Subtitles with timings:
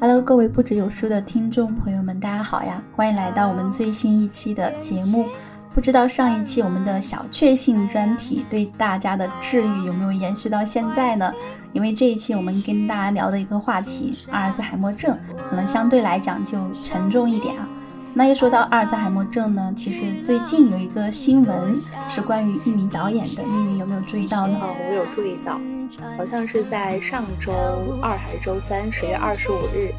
[0.00, 2.82] Hello，各位不只有书的听众朋友们，大家好呀！
[2.94, 5.26] 欢迎来到我们最新一期的节目。
[5.72, 11.32] 不知道上一期我们的小确幸专题对大家的治愈有没有延续到现在呢？
[11.72, 15.16] 因为这一期我们跟大家聊的一个话题——阿尔兹海默症，
[15.48, 17.66] 可能相对来讲就沉重一点啊。
[18.12, 21.74] 那一说到阿尔兹海默症呢，其实最近有一个新闻
[22.08, 24.58] 是关于一名导演的，丽云有没有注意到呢？
[24.60, 25.58] 哦，我有注意到。
[26.16, 27.52] 好像是在上周
[28.02, 29.92] 二还是周三，十月二十五日，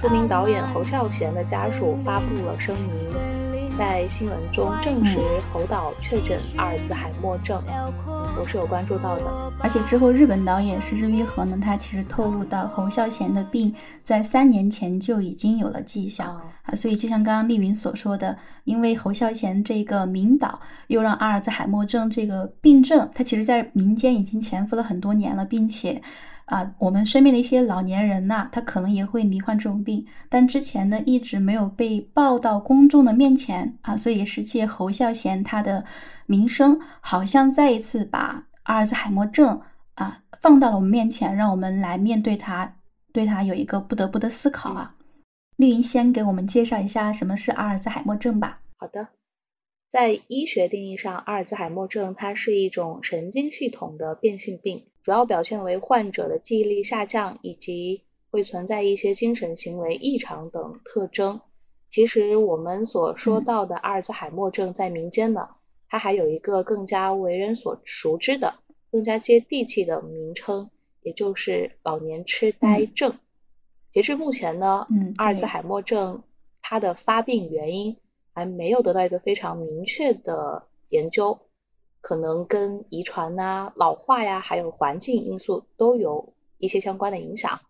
[0.00, 5.18] 著名导演侯孝贤的家属发布了声明，在新闻中证实
[5.52, 7.62] 侯导确诊阿尔兹海默症，
[8.38, 9.52] 我是有关注到的。
[9.60, 26.00] 而且之后日本导演石之愈和呢，他其实透露到侯孝贤的病在三年前就已经有了迹象啊，所以就像刚刚丽云所说的，因为侯孝贤这个名导又让阿尔兹海默症这个病症，它其实在民间已经潜伏了很多年了，并且
[26.44, 35.84] 啊，我们身边的一些老年人呐，他可能也会罹患这种病，但之前呢一直没有被报到公众的面前啊，所以也是借侯孝贤他的
[36.26, 39.60] 名声，好像再一次把阿尔兹海默症
[39.94, 42.74] 啊放到了我们面前，让我们来面对它，
[43.12, 44.94] 对它有一个不得不的思考啊。
[45.56, 48.60] 丽云先给我们介绍一下什么是阿尔兹海默症吧。
[48.76, 49.08] 好的，
[49.88, 61.40] 在医学定义上，阿尔兹海默症它是一种神经系统的变性病，主要表现为患者的记忆力下降，以及会存在一些精神行为异常等特征。
[61.88, 65.48] 其实我们所说到的阿尔兹海默症，在民间呢，
[65.88, 68.54] 它还有一个更加为人所熟知的、
[68.90, 70.70] 更加接地气的名称，
[71.02, 73.18] 也就是老年痴呆症。
[73.90, 76.22] 截至目前呢，嗯，阿尔兹海默症
[76.60, 77.96] 它的发病原因
[78.34, 81.38] 还没有得到一个非常明确的研究，
[82.00, 87.60] 可能跟遗传呐、老化呀，还有环境因素都有一些相关的影响。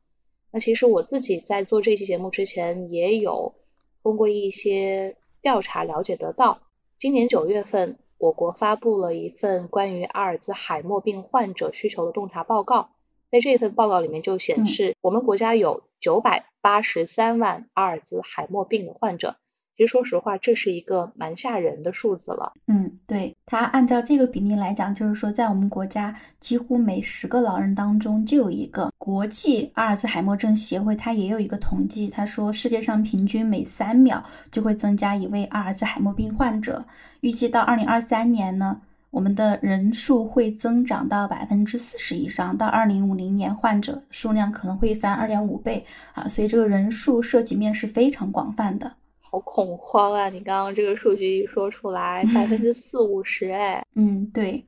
[0.50, 3.55] 那其实我自己在做这期节目之前，也有
[4.03, 6.60] 通过一些调查了解得到，
[6.99, 12.91] 今年九月份，我国发布了一份关于阿尔兹海默病患者需求的洞察报告。
[13.31, 19.37] 在这份报告里面就显示，我们国家有九百八十三万阿尔兹海默病的患者。
[19.76, 22.53] 其实说实话，这是一个蛮吓人的数字了。
[22.66, 28.91] 嗯，对，它按照这个比例来讲，就是说在我们国家，几乎每十个老人当中就有一个。
[28.97, 36.84] 国际阿尔兹海默症协会它也有一个统计，他说世界上平均每三秒就会增加一位阿尔兹海默病患者。
[37.20, 38.81] 预计到二零二三年呢。
[39.10, 45.82] 我们的人数会增长到百分之四十以上，到二零五零年，患者数量可能会翻二点五倍
[46.12, 46.28] 啊！
[46.28, 48.93] 所以这个人数涉及面是非常广泛的，
[49.37, 50.31] 好恐慌啊！
[50.31, 54.65] 你刚刚这个数据一说出来，百分之四五十，哎，嗯，对，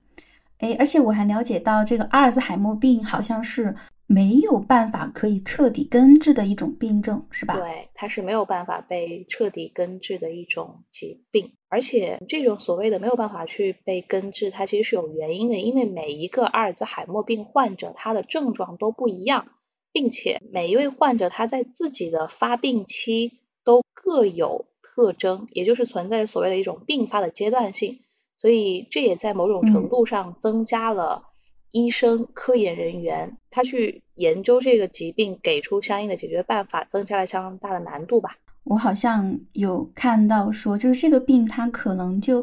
[0.58, 3.74] 哎，而且我还了解到，这个阿尔兹海默病好像是
[4.06, 7.54] 没有办法可以彻底根治的一种病症，是吧？
[7.56, 11.54] 对，它是没有办法被彻底根治的一种疾病。
[11.70, 19.48] 而且这种所谓的没有办法去被根治，它其实是有原因的，因为每一个阿尔兹海默病患者他的症状都不一样，
[19.92, 27.98] 并且每一位患者他在自己的发病期都各有特征，也就是存在着所谓的一种并发的阶段性，
[28.38, 31.24] 所以这也在某种程度上增加了
[31.70, 38.38] 医生科研人员他去研究这个疾病，给出相应的解决办法，增加了相当大的难度吧。
[38.64, 42.42] 我好像有看到说，就是这个病，它可能就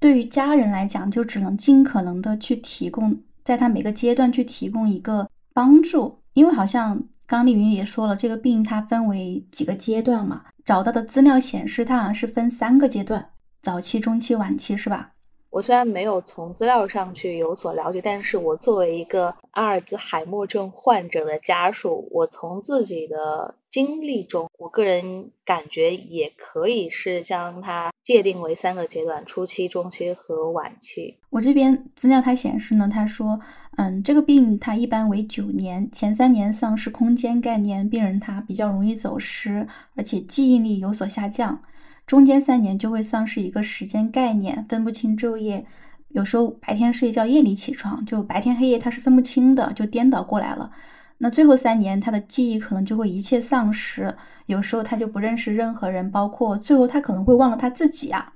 [0.00, 6.18] 对于家人来讲，就只能尽可能的去提供，在他每个阶段去提供一个帮助。
[6.32, 13.30] 因为好像刚丽云也说了，这个病它分为几个阶段嘛，找到的资料显示，它好像是分三个阶段：
[13.62, 15.12] 早期、中期、晚期，是吧？
[15.50, 31.18] 我虽然没有从资料上去有所了解，但是我作为一个阿尔兹海默症患者的家属，我从自己的经历中，我个人感觉也可以是将它界定为三个阶段：初期、中期和晚期。
[31.30, 33.38] 我这边资料它显示呢，他说，
[33.76, 41.62] 嗯，这个病它一般为九年，前三年丧失空间概念，病人他比较容易走失，而且记忆力有所下降。
[42.06, 45.64] 中间三年就会丧失一个时间概念，分不清昼夜，
[46.08, 50.72] 有时候白天睡觉，夜里起床，就白天黑夜他是分不清的，就颠倒过来了。
[51.22, 54.14] 那最后三年他的记忆可能就会一切丧失，
[54.46, 58.32] 有时候他就不认识任何人，包括最后他可能会忘了他自己啊。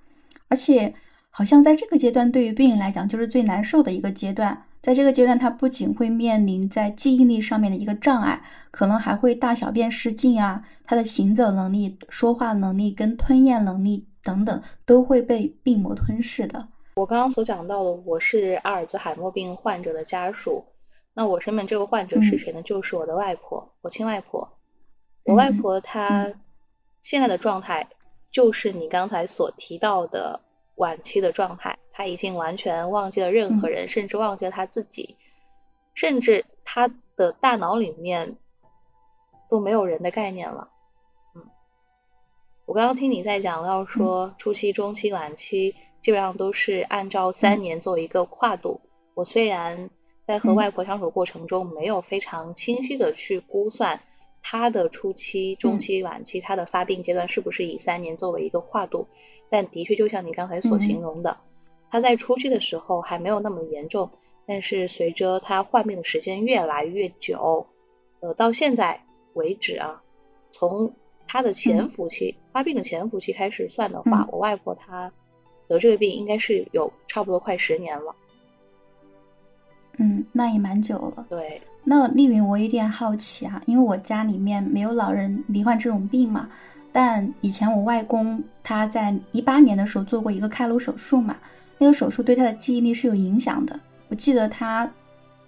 [0.48, 0.92] 而且
[1.30, 4.64] 好像在这个阶段，对于病人来讲就是最难受的一个阶段。
[4.82, 16.68] 在这个阶段，他不仅会面临在记忆力上面的一个障碍，可能还会大小便失禁啊，他的行走能力、说话能力跟吞咽能力等等都会被病魔吞噬的。
[16.96, 20.62] 我刚刚所讲到的，我是阿尔兹海默病患者的家属，
[21.14, 22.60] 那我身边这个患者是谁呢？
[22.62, 24.58] 就是我的外婆，我亲外婆。
[25.24, 26.32] 我外婆她
[27.02, 27.88] 现在的状态
[28.30, 30.40] 就是你刚才所提到的
[30.74, 35.16] 晚期的状态，她已经完全忘记了任何人，甚至忘记了她自己，
[35.94, 38.36] 甚至她的大脑里面
[39.48, 40.68] 都没有人的概念了。
[41.36, 41.42] 嗯，
[42.66, 48.80] 我刚刚听你在讲到说初期、中期、晚期基本上都是按照三年做一个跨度。
[49.14, 49.90] 我虽然
[50.26, 54.00] 在和外婆相处过程中没有非常清晰的去估算。
[54.46, 59.08] 他的初期、中期、晚期，他的发病阶段是不是以三年作为一个跨度？
[59.48, 61.38] 但的确，就像你刚才所形容的，
[61.90, 64.10] 他在初期的时候还没有那么严重，
[64.44, 67.68] 但是随着他患病的时间越来越久，
[68.20, 70.02] 呃，到现在为止啊，
[70.52, 70.94] 从
[71.26, 75.10] 他的潜伏期发病的潜伏期开始算的话，我外婆她
[75.68, 78.14] 得这个病应该是有差不多快十年了。
[79.98, 81.26] 嗯，那也蛮久了。
[81.28, 86.48] 对，那丽云，我有点好奇啊，因为我家里面没有老人罹患这种病嘛。
[86.92, 91.36] 但以前我外公他在一八年的时候做过一个开颅手术嘛，
[91.78, 93.78] 那个手术对他的记忆力是有影响的。
[94.08, 94.88] 我记得他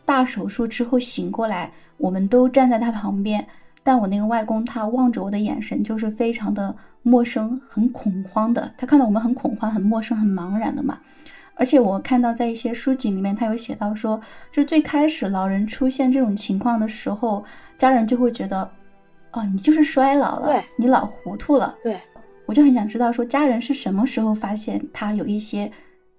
[0.05, 3.47] 大手术之后醒过来，我们都站在他旁边，
[3.83, 8.73] 但我那个外公他望着我的眼神就是非常的陌生，很恐慌的。
[8.77, 10.99] 他看到我们很恐慌、很陌生、很茫然的嘛。
[11.59, 14.21] 而且我看到在一些书籍里面，他有写到说，
[14.51, 17.43] 就是最开始老人出现这种情况的时候，
[17.79, 18.71] 家人就会觉得，
[19.33, 21.75] 哦，你就是衰老了，你老糊涂了。
[21.83, 21.99] 对，
[22.45, 25.73] 我就很想知道说，家人是什么时候发现他有一些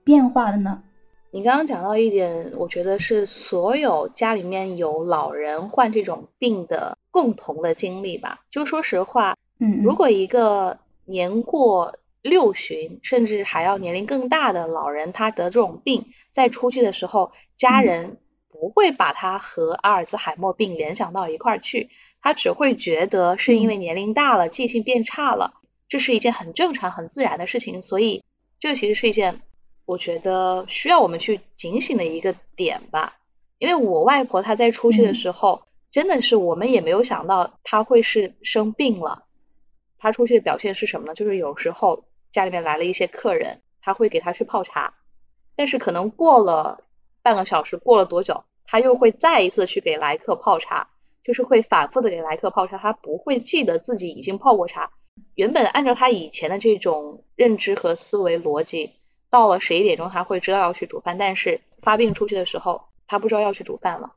[0.03, 0.81] 变化的呢？
[1.29, 8.39] 你刚刚讲到一点，我觉得是所有家里面有老人患这种病的共同的经历吧。
[8.49, 11.93] 就说实话，嗯，如果一个年过。
[12.21, 18.17] 六旬甚至还要年龄更大的老人，他得这种病，在出去的时候，家人
[18.49, 21.89] 不会把他和阿尔兹海默病联想到一块儿去，
[22.21, 25.53] 他只会觉得是因为年龄大了，记性变差了，
[25.87, 27.81] 这是一件很正常、很自然的事情。
[27.81, 28.23] 所以，
[28.59, 29.41] 这其实是一件
[29.85, 33.13] 我觉得需要我们去警醒的一个点吧。
[33.59, 39.26] 因为我外婆她在出去的时候，真的是我们也没有想到她会是生病了。
[39.97, 41.13] 他出去的表现是什么呢？
[41.13, 42.05] 就是有时候。
[42.29, 44.93] 家里面来了一些客人，他会给他去泡茶，
[45.55, 46.83] 但是可能过了
[47.23, 50.89] 半个小时，过了多久，他又会再一次去给来客泡茶，
[51.23, 54.91] 就是会反复的给来客泡茶，他不会记得自己已经泡过茶。
[55.33, 58.91] 原本按照他以前的这种认知和思维逻辑，
[59.31, 64.13] 到了十一点钟他会知道要去煮饭，但是发病出去的时候，他不知道要去煮饭了，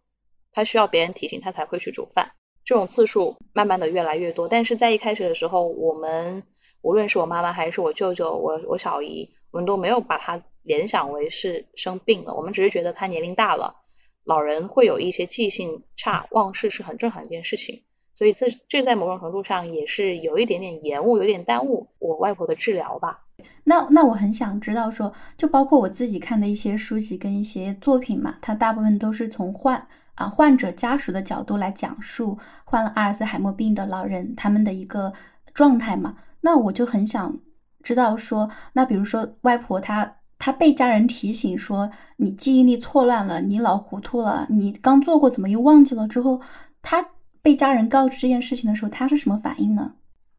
[0.52, 2.32] 他需要别人提醒他才会去煮饭。
[2.64, 6.42] 这种次数慢慢的越来越多，但是在一开始的时候，我们。
[6.82, 13.76] 无论是我妈妈还是我舅舅，我我小姨，我们都没有把她联想为是生病了，我们只是觉得他年龄大了，
[14.24, 17.82] 老人会有一些记性差、忘事是很正常一件事情，
[18.14, 23.26] 所以这这在某种程度上也是有一点点延误、有点耽误我外婆的治疗吧。
[23.64, 35.12] 那那我很想知道说，就包括我自己看的一些书籍跟一些作品嘛，它大部分都是从患啊患者家属的角度来讲述患了阿尔兹海默病的老人他们的一个
[35.54, 36.16] 状态嘛。
[36.40, 37.38] 那我就很想
[37.82, 46.08] 知道说，那比如说外婆她她被家人提醒说你记忆力错乱了，你老糊涂了，你刚做过怎么又忘记了？
[46.08, 46.40] 之后
[46.80, 47.04] 她
[47.42, 49.92] 被家人告知这件事情的时候，她是什么反应呢？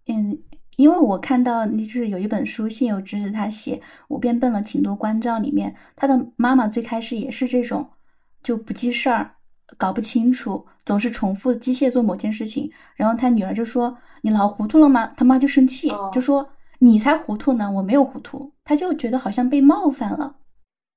[0.08, 0.38] 嗯，
[0.78, 3.76] 因为我看到就是有一本书，信有直子他写
[4.08, 7.88] 《我变笨了，挺多关照》里面，他的妈妈最开始也是这种，
[8.42, 9.36] 就不记事儿。
[9.78, 16.50] 搞不清楚，总是重复机械做某件事情，然后他女儿就说：“你老糊涂了吗？”他妈就生气，就说
[16.80, 20.36] ：“你才糊涂呢，我没有糊涂。”他就觉得好像被冒犯了。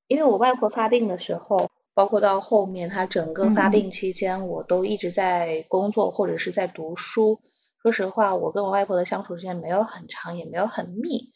[0.08, 7.40] 因为我外婆发病的时候，包括到后面她整个发病期间，我都一直在工作或者是在读书。
[7.82, 11.32] 说实话，我跟我外婆的相处时间没有很长，也没有很密。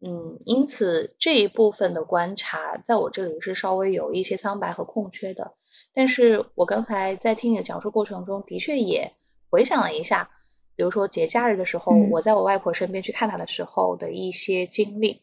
[0.00, 5.52] 嗯，因此这一部分的观察，在我这里是稍微有一些苍白和空缺的。
[5.94, 9.12] 但是我刚才在听你的讲述过程中，的确也
[9.50, 10.30] 回想了一下，
[10.76, 15.22] 比如说节假日的时候，我在我外婆身边去看她的时候的一些经历。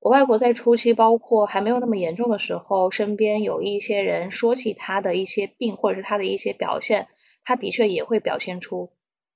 [0.00, 7.08] 我外婆在初期，包括还没有那么严重的时候，身边有一些人说起她的一些病，或者是她的一些表现，
[7.44, 8.90] 她的确也会表现出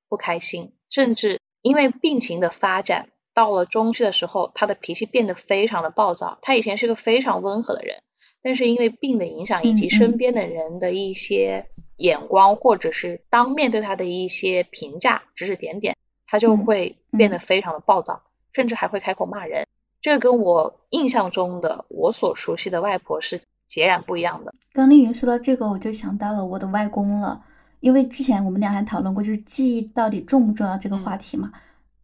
[0.08, 3.08] 不开心，甚至因为病情的发展。
[3.34, 6.38] 到了中期的时候，她的脾气变得非常的暴躁。
[6.40, 8.00] 她以前是个非常温和的人，
[8.44, 15.96] 但是因为病的影响以及身边的人的一些眼光，或者是当面对他的一些评价、指指点点，
[16.26, 18.22] 他就会变得非常的暴躁，
[18.52, 19.66] 甚至还会开口骂人。
[20.02, 24.52] 这跟我印象中的我所熟悉的外婆是截然不一样的。
[24.74, 27.42] 刚丽云说到这个，我就想到了我的外公了。
[27.80, 31.50] 因为之前我们俩还讨论过，就是记忆到底重不重要这个话题嘛。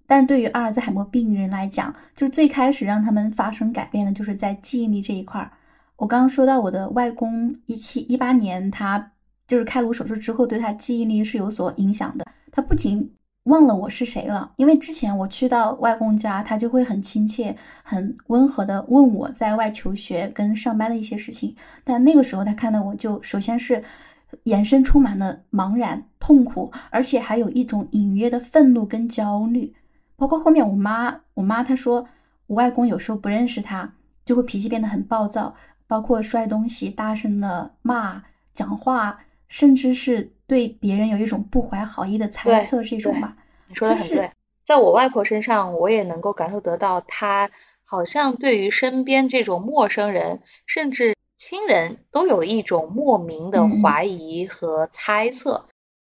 [0.06, 5.52] 但是对于阿尔兹海默病人来讲，就是最开始让他们发生改变的，就是在记忆力这一块儿。
[6.00, 9.12] 我刚刚说到我的外公一七一八年，他
[9.47, 12.25] 就是开颅手术之后，对他记忆力是有所影响的。
[12.50, 21.54] 他不仅忘了我是谁了，因为之前我去到外公家，他就会很亲切、很温和的问我在外求学跟上班的一些事情。
[21.85, 23.85] 但那个时候他看到我就首先是
[24.45, 29.75] 眼神充满了茫然、痛苦，而且还有一种隐约的愤怒跟焦虑。
[30.16, 32.07] 包括后面我妈，我妈她说
[32.47, 33.92] 我外公有时候不认识他，
[34.25, 35.54] 就会脾气变得很暴躁，
[35.90, 39.18] 包括摔东西、大声的骂、讲话，
[39.49, 40.32] 甚至是。
[40.50, 43.37] 对别人有一种不怀好意的猜测，这种吧，
[43.68, 44.28] 你说的很对。
[44.64, 47.49] 在我外婆身上，我也能够感受得到，她
[47.85, 55.66] 好像对于身边这种陌生人，甚至亲人都有一种莫名的怀疑和猜测。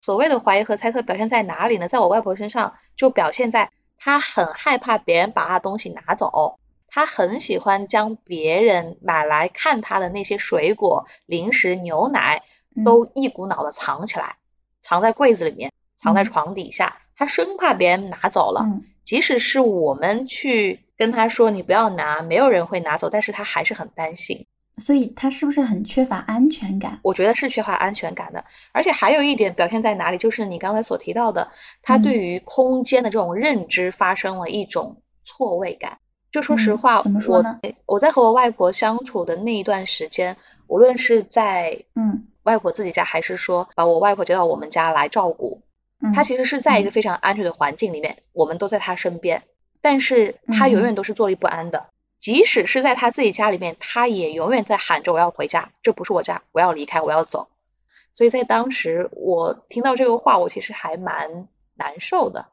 [0.02, 1.88] 所谓的怀疑和猜测表现在哪里呢？
[1.88, 6.58] 在我外婆身上，就表现在她很害怕别人把她东西拿走，
[6.96, 12.42] 她很喜欢将别人买来看他的那些水果、零食、牛奶。
[12.84, 14.36] 都一股脑的藏起来，
[14.82, 18.66] 藏在柜子里面，藏在床底下，他生怕别人拿走了。
[19.02, 24.46] 即使是我们去跟他说你不要拿，没有人会拿走，但是他还是很担心。
[24.76, 27.00] 所以他是不是很缺乏安全感？
[27.02, 28.44] 我觉得是缺乏安全感的。
[28.72, 31.50] 而且还有一点表现在哪里，就是你刚才所提到的，
[31.80, 35.96] 他对于空间的这种认知发生了一种错位感。
[36.36, 37.58] 就说实话，怎么说呢？
[37.86, 42.28] 我在和我外婆相处的那一段时间，无论是在嗯。
[42.42, 45.62] 外婆自己家，还是说把我外婆接到我们家来照顾？
[46.14, 49.42] 她其实是在一个非常安全的环境里面，我们都在她身边，
[49.80, 51.86] 但是她永远都是坐立不安的。
[52.20, 57.48] 即使是在她自己家里面，她也永远在喊着我要回家，这不是我家，我要离开，我要走。
[58.12, 62.46] 所以在当时我听到这个话，我其实还蛮难受的。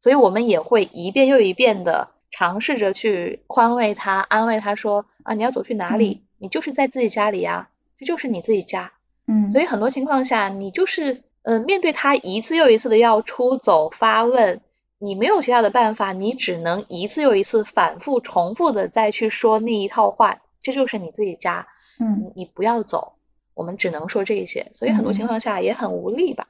[0.00, 6.22] 所以我们也会一遍又一遍的尝试着去宽慰他，安慰他说啊，你要走去哪里？
[6.38, 7.68] 你就是在自己家里呀，
[7.98, 8.92] 这就是你自己家。
[9.26, 14.60] 嗯，所以很多情况下，你就是呃面对他一次又一次的要出走发问，
[14.98, 21.66] 你没有其他的办法，你只能一次又一次反复重复的再去说那一套话，这就是你自己家，
[21.98, 23.14] 嗯，你不要走，
[23.54, 26.48] 我们只能说这些，所以很多情况下也很无力吧。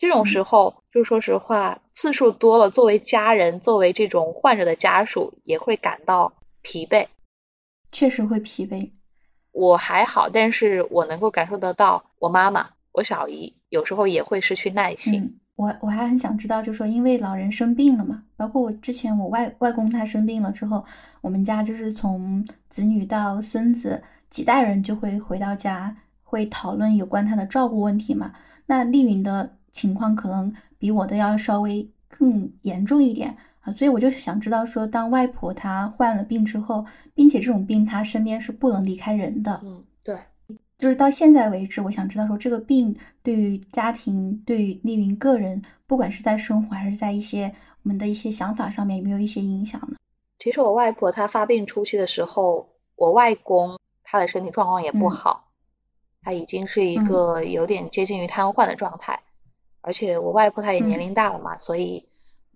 [0.00, 7.06] 这种时候，就说实话，次数多了，作为家人，作为这种患者的家属，也会感到疲惫，
[7.92, 8.90] 确实会疲惫。
[9.52, 15.38] 我还好，但是我能够感受得到，我妈妈、我小姨有时候也会失去耐心。
[15.54, 20.82] 我我还很想知道，就说因为老人生病了嘛，包括我之前我外外公他生病了之后，
[21.20, 28.32] 我们家就是从子女到孙子几代人就会回到家，会讨论有关他的照顾问题嘛。
[28.64, 33.36] 那丽云的情况可能比我的要稍微更严重一点。
[33.60, 36.84] 啊，所以我就想知道，说当外婆她患了病之后，
[37.14, 39.60] 并且这种病她身边是不能离开人的。
[39.62, 40.18] 嗯，对，
[40.78, 49.96] 就是到现在为止，我想知道说这个病对于家庭、对于丽云个人，不管是在生活还是在一些我们的一些想法上面，有没有一些影响呢？
[50.38, 55.50] 其实我外婆她发病初期的时候，我外公他的身体状况也不好，
[56.22, 59.20] 他已经是一个有点接近于瘫痪的状态，
[59.80, 62.06] 而且我外婆她也年龄大了嘛，所以。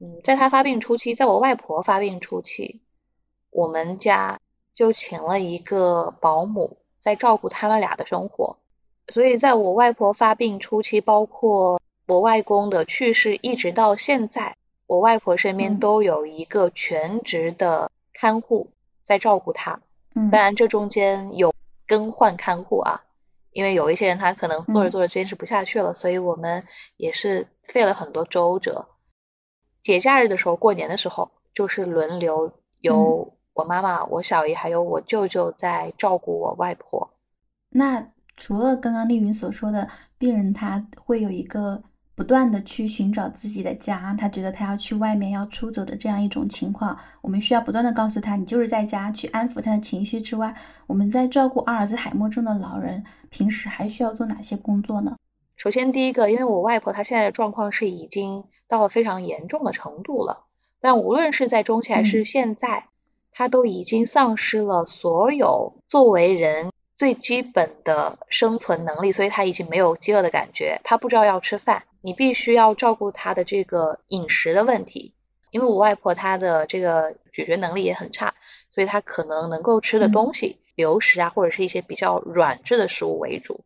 [0.01, 2.81] 嗯，在她发病初期，在我外婆发病初期，
[3.51, 4.41] 我们家
[4.75, 8.59] 就请了一个保姆在照顾他们俩的生活。
[9.07, 14.57] 所以，在我外婆发病初期，包括我外公的去世，一直到现在，
[14.89, 18.71] 我外婆身边都有一个全职的看护
[19.05, 19.81] 在照顾她。
[20.17, 21.55] 嗯，当然这中间有
[21.87, 23.04] 更换看护啊，
[23.55, 26.65] 因为有一些人他可能做着做着坚持不下去了，所以我们
[26.99, 28.89] 也是费了很多周折。
[29.83, 37.15] 节假日的时候，过年的时候，就是轮流由我妈妈、我小姨还有我舅舅在照顾我外婆。
[37.71, 41.83] 那除了刚刚丽云所说的，病人他会有一个
[42.17, 50.55] 不断的去寻找自己的家，他觉得他要去外面要出走的这样一种情况，我们需要不断的告诉他，你就是在家去安抚他的情绪之外，
[50.87, 55.17] 我们在照顾阿尔兹海默症的老人，平时还需要做哪些工作呢？
[55.57, 60.45] 首先，第一个，因为我外婆她现在的状况是已经到了非常严重的程度了，
[60.81, 62.87] 但无论是在中期还是现在，
[63.33, 75.15] 她都已经丧失了所有作为人最基本的生存能力，所以她已经没有饥饿的感觉，她不知道要吃饭，你必须要照顾他的这个饮食的问题，
[75.51, 78.35] 因为我外婆她的这个咀嚼能力也很差，
[78.71, 83.65] 所以她可能能够吃的东西流食啊，或者是一些比较软质的食物为主。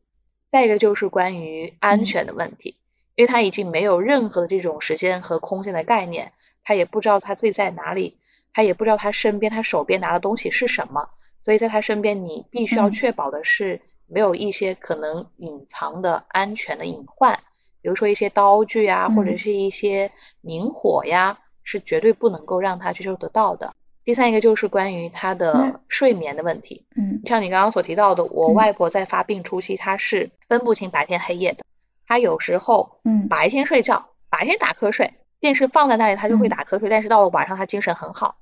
[0.53, 2.77] 再一个就是关于安全的问题，
[3.17, 8.19] 因为他已经没有任何的这种时间和空间的概念，他也不知道他自己在哪里，
[8.53, 11.11] 他也不知道他身边他手边拿的东西是什么，
[11.43, 17.41] 所以在他身边，你必须要确保的是没有一些可能隐藏的安全的隐患，
[17.89, 23.73] 比如说一些刀具啊，或者是一些明火呀，是绝对不能够让他接受得到的。
[24.05, 31.65] 第三一个就是关于他的睡眠的问题，嗯，像你刚刚所提到的，我外婆在发病初期，她是分不清白天黑夜的。
[32.07, 36.91] 她有时候，嗯，白天睡觉，白天打瞌睡，电视放在那里，她就会打瞌睡。
[36.91, 38.37] 但是到了晚上，她精神很好。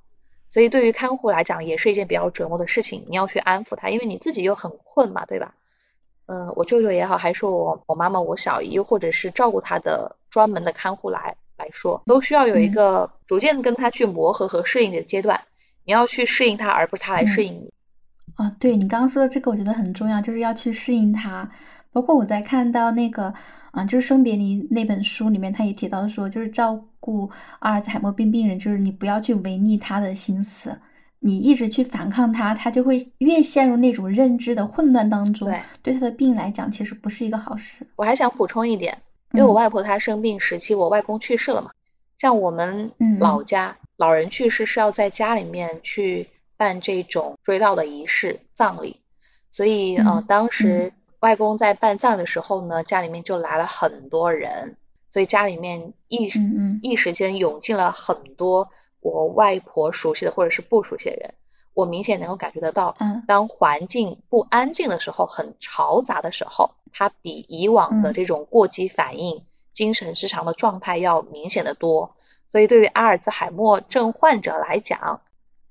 [0.49, 3.05] 所以对于看护来讲，也是一件比较折磨的事情。
[3.07, 5.53] 你要去安抚她，因为你自己又很困嘛，对吧？
[6.27, 15.39] 嗯，我舅舅也好，还是我我妈妈、我小姨，或者是照顾他的专门的看护来来说，都需要有一个逐渐跟他去磨合和适应的阶段。
[15.85, 17.73] 你要去适应他，而不是他来适应你。
[18.35, 21.49] 啊，对你刚刚说的这个，我觉得很重要，就是要去适应他。
[21.93, 23.33] 包括我在看到那个，
[23.71, 30.77] 啊，就是《生别离》那本书里面，他也提到说，就是照顾阿尔茨海默病病人，就是你不要去违逆他的心思，
[31.19, 35.47] 你一直去反抗他，他就会越陷入那种认知的混乱当中。
[35.47, 37.85] 对，对他的病来讲，其实不是一个好事。
[37.95, 38.97] 我还想补充一点，
[39.31, 41.71] 因为我外婆她生病时期，我外公去世了嘛，
[42.17, 48.99] 像我们老家老人去世是要在家里面去办这种追悼的仪式葬礼，
[49.51, 50.93] 所以呃，当时。
[51.19, 54.77] 外公在办葬的时候呢，家里面就来了很多人，
[55.11, 56.29] 所以家里面一
[56.83, 61.33] 一时间涌进了很多我外婆熟悉的或者是不熟悉的人。
[61.73, 72.15] 我明显能够感觉得到，嗯当环境不安静的时候，很嘈杂的时候，他比以往的这种过激反应、精神失常的状态要明显的多。
[72.51, 75.21] 所以对于阿尔兹海默症患者来讲，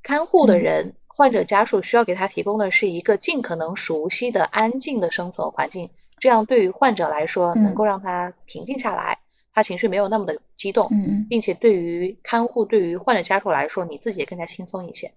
[0.03, 0.95] 看护的人。
[1.09, 9.21] 患者家属需要给他提供的是一个尽可能熟悉的、安静的生存环境，这样对于患者来说，能够让他平静下来，
[9.57, 15.11] 他情绪没有那么的激动，嗯嗯，并且对于看护、对于患者家属来说，你自己也更加轻松一些。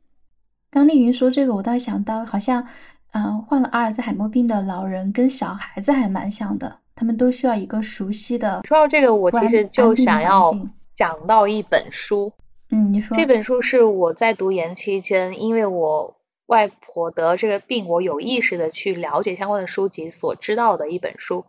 [0.71, 2.65] 刚丽云说这个，我倒想到，好像，
[3.11, 8.61] 嗯，患了阿尔兹海默病的老人跟小孩子还蛮像的，他们都需要一个熟悉的。
[8.63, 10.55] 说到这个，我其实就想要
[10.95, 12.31] 讲到一本书。
[12.71, 21.43] 嗯，你说这本书是我在读研期间，因为我外婆得这个病，我有意识的去了解相关的书籍所知道的一本书。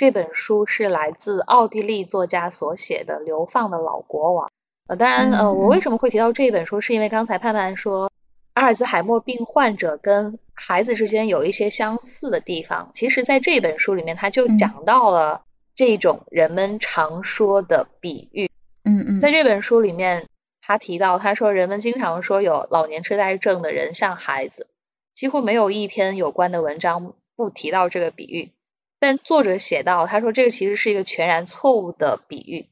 [0.00, 4.46] 这本书是来自奥地利作家所写的《流放的老国王》。
[4.86, 8.10] 呃，当然，呃，我为什么会提到这本书，是因为刚才盼盼说
[8.54, 12.88] 阿尔兹海默病患者跟孩子之间有一些相似的地方。
[12.94, 15.42] 其实，在这本书里面，他就讲到了
[15.74, 18.50] 这种人们常说的比喻。
[18.84, 20.24] 嗯嗯，在这本书里面。
[20.62, 24.66] 他提到，他说人们经常说有老年痴呆症的人像孩子，
[25.14, 28.52] 几乎没有一篇有关的文章不提到这个比喻。
[29.00, 32.68] 但作者写到，他说这个其实是一个全然错误的比喻，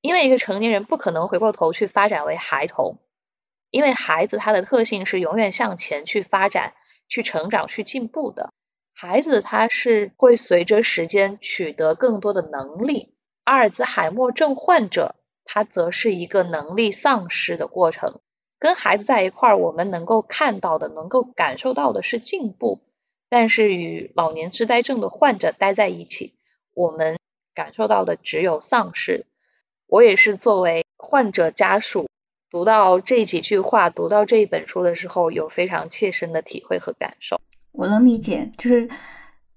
[0.00, 2.98] 因为一个成年人不可能回过头去发展为孩童，
[3.70, 6.74] 因为孩子他的特性是永远向前去发展、
[7.08, 8.52] 去成长、去进步的。
[8.92, 13.14] 孩子他是会随着时间取得更多的能力。
[13.44, 15.14] 阿尔兹海默症患者。
[15.48, 18.18] 他则是一个能力丧失的过程。
[18.58, 22.80] 跟孩子在一块儿，我们能够看到的、能够感受到的是进步；
[23.28, 26.34] 但是与老年痴呆症的患者待在一起，
[26.74, 27.18] 我们
[27.54, 29.26] 感受到的只有丧失。
[29.86, 32.08] 我也是作为患者家属，
[32.50, 37.40] 读到这几句话、读到这一本书的时候，有非常切身的体会和感受。
[37.72, 38.88] 我能理解，就是。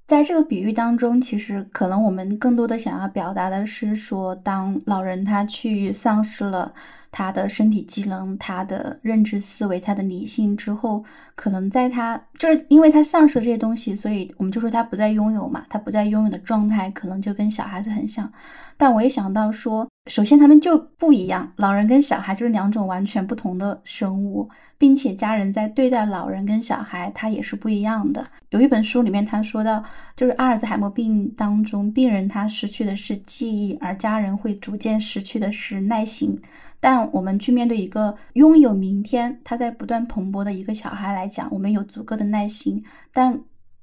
[0.10, 6.74] 在这个比喻当中，其实可能我们更多的想要表达的是说，当老人他去丧失了
[7.12, 11.04] 他的身体机能、他的认知思维、他的理性之后，
[11.36, 18.32] 可能在他就是因为他丧失了这些东西，所以我们就说他不再拥有嘛，他不再拥有的状态，可能就跟小孩子很像。
[18.78, 24.50] 但我也想到说，首先他们就不一样，老人跟小孩就是两种完全不同的生物。
[24.80, 28.26] 并且家人在对待老人跟小孩，他也是不一样的。
[28.52, 29.84] 有一本书里面他说到，
[30.16, 36.34] 就是阿尔兹海默病当中，病人他失去的是记忆，而家人会逐渐失去的是耐心。
[36.80, 42.84] 但我们去面对一个拥有明天、他在不断蓬勃的一个小孩来讲，我们有足够的耐心。
[43.12, 43.34] 但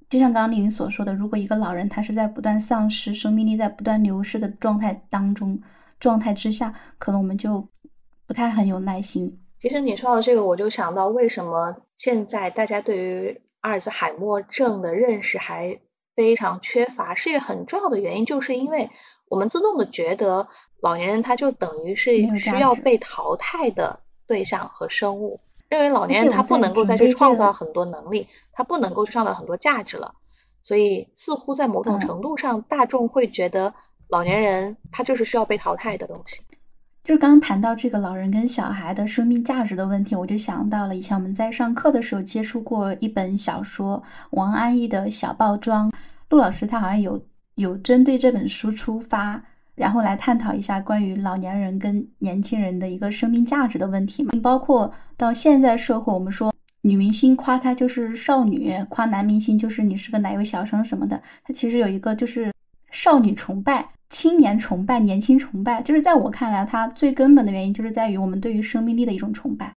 [0.08, 5.60] 就像刚刚丽云所说的，如果一个老人他是在不断丧失生命力、在不断流失的状态当中、
[5.98, 7.68] 状态之下，可能我们就
[8.26, 9.38] 不太很有耐心。
[9.60, 15.80] 其实你说到这个，我就想到为什么现在大家对于阿尔兹海默症的认识还
[16.14, 18.90] 非常缺乏，是一个很重要的原因，就是因为
[19.28, 20.46] 我们自动的觉得
[20.80, 30.14] 老年人他就等于是需要被淘汰的对象和生物，认为老年人他不能够再去创造很多能力，他不能够创造很多价值了，
[30.62, 33.74] 所以似乎在某种程度上，大众会觉得
[34.08, 36.40] 老年人他就是需要被淘汰的东西。
[37.02, 45.88] 就是刚刚谈到这个老人跟小孩的生命价值的问题，我就想到了以前我们在上课的时候接触过一本小说，王安忆的《小报庄》，
[46.30, 47.20] 陆老师他好像有
[47.56, 49.42] 有针对这本书出发，
[49.74, 54.32] 然后来探讨一下关于老年人跟年轻人的一个生命价值的问题嘛。
[54.42, 62.52] 包括到现在社会，我们说女明星夸她就是少女，夸男明星就是你是个奶油小生什么的，它其实有一个就是
[62.90, 63.88] 少女崇拜。
[64.08, 69.74] 青年崇拜、年轻崇拜，就是在我看来，它最根本的原因就是在于我们对于生命力的一种崇拜。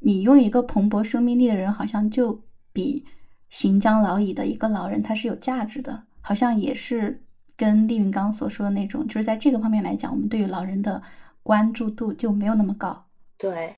[0.00, 2.38] 你用一个蓬勃生命力的人，好像就
[2.74, 3.02] 比
[3.48, 6.02] 行将老矣的一个老人，他是有价值的。
[6.20, 7.22] 好像也是
[7.56, 11.02] 跟丽云刚所说的那种，就是在这个方面来讲，我们对于老人的
[11.42, 13.06] 关注度就没有那么高。
[13.36, 13.76] 对。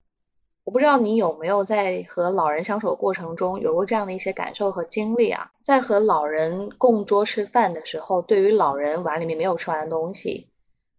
[0.65, 5.51] 我不知道你有没有在和老人相处的过程中有过这样的一些感受和经历啊？
[5.65, 10.47] 在和老人共桌吃饭的时候，对于老人碗里面没有吃完的东西，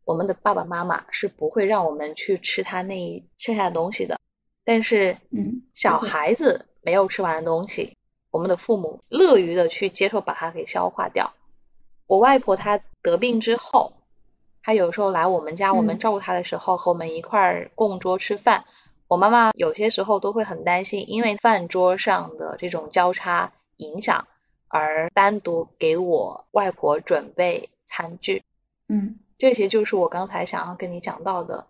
[0.03, 4.19] 我们的爸爸妈妈是不会让我们去吃他那剩下的东西的。
[4.65, 7.95] 但是，嗯，小孩子没有吃完的东西，
[8.33, 11.33] 我们的父母乐于的去接受，把它给消化掉。
[12.07, 13.93] 我外婆她得病之后，
[14.63, 18.65] 她有时候来我们家，我们照顾她的时候，和我们一块儿共桌吃饭。
[19.07, 24.27] 我妈妈有些时候都会很担心，因为饭桌上的这种交叉影响，
[24.67, 28.43] 而单独给我外婆准备餐具。
[28.87, 31.67] 嗯，这些就是我刚才想要跟你讲到的。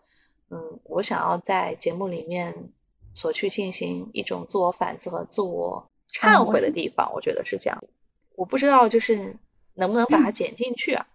[0.49, 2.69] 嗯，我想要在节目里面
[3.13, 7.83] 所去进行一种自我反思和自我忏悔的地方，我觉得是这样。
[8.35, 9.35] 我不知道就是
[9.73, 11.07] 能不能把它剪进去啊？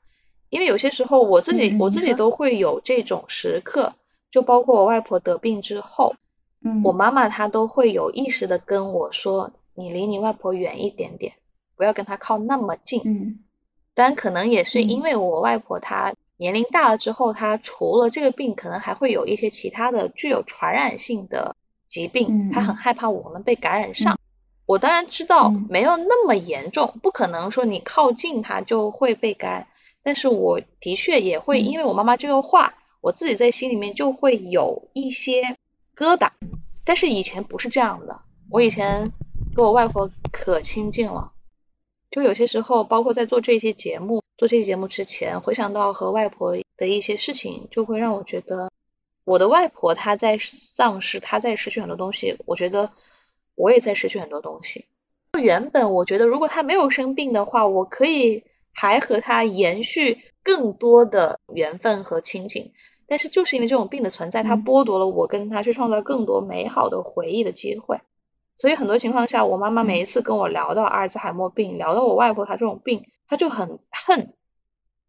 [0.51, 3.95] 因为有些时候我自己我自己都会有这种时刻。
[4.31, 6.15] 就包括我外婆得病之后，
[6.63, 11.33] 嗯，我妈妈她都会有意识的跟我说：“你离你外婆远一点点，
[11.77, 13.39] 不要跟她靠那么近。”嗯，
[13.95, 21.57] 但可能也是因为我外婆她年龄大了之后，她除了这个病，可能还会有一些其他的具有传染性的
[21.89, 24.21] 疾病，她很害怕我们被感染上。
[24.69, 29.67] 我当然知道没有那么严重，不可能说你靠近它就会被感染，
[30.03, 32.75] 但是我的确也会因为我妈妈这个话。
[33.01, 35.57] 我自己在心里面就会有一些
[35.97, 36.33] 疙瘩，
[36.85, 38.21] 但是以前不是这样的。
[38.51, 39.11] 我以前
[39.55, 41.33] 跟我外婆可亲近了，
[42.11, 48.71] 就有些时候，包括在做这些节目、做这些节目之前，回想到和外婆的一些事情，就会让我觉得，
[49.25, 52.37] 我的外婆她在丧失，她在失去很多东西。
[52.45, 52.91] 我觉得
[53.59, 54.87] 我也在失去很多东西。
[55.39, 60.19] 原本我觉得，如果他没有生病的话，我可以还和他延续。
[60.45, 62.73] 更多的缘分和亲情，
[63.07, 68.01] 但是就是因为这种病的存在，它剥夺了我跟他去创造更多美好的回忆的机会。
[68.57, 74.33] 所以很多情况下，我妈妈每一次跟我聊到阿尔兹海默病，聊到我外婆她这种病，她就很恨，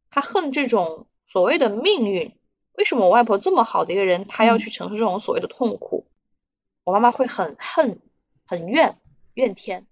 [0.10, 2.34] 她恨这种所谓的命运。
[2.74, 6.06] 为什么我外婆这么好的一个人，她要去承受这种所谓的痛苦？
[6.84, 8.02] 我妈妈会很恨，
[8.50, 8.98] 很怨
[9.36, 9.86] 怨天。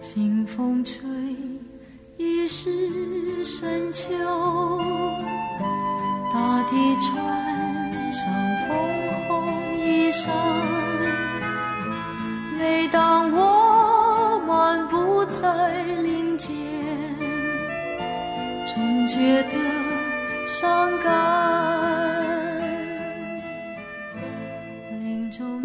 [0.00, 0.98] 清风吹。
[2.16, 4.08] 已是深秋，
[6.32, 8.32] 大地穿上
[8.66, 8.68] 枫
[9.26, 10.30] 红衣裳。
[12.54, 16.54] 每当我漫步在林间，
[18.66, 21.59] 总觉得伤感。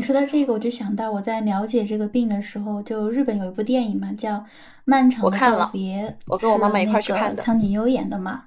[0.05, 4.35] 说到这个，我就想到我在了解这个病的时候，就日本有一部电影嘛，叫
[4.85, 8.43] 《漫长的告别》，我跟我妈妈一块去看的，苍井优演的嘛。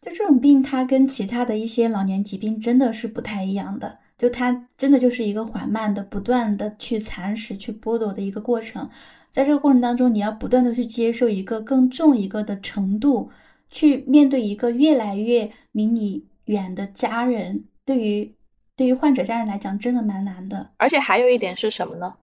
[0.00, 8.88] 就这种病，它跟其他的一些老年疾病真的是不太一样的，就它真的就是一个缓慢的、不断的去蚕食、去剥夺的一个过程。
[9.30, 13.30] 在这个过程当中，你要不断的去接受一个更重一个的程度，
[13.70, 18.32] 去面对一个越来越离你远的家人，对于。
[18.76, 20.70] 对于患者家人来讲，真的蛮难的。
[20.76, 22.16] 而且还有一点是什么呢？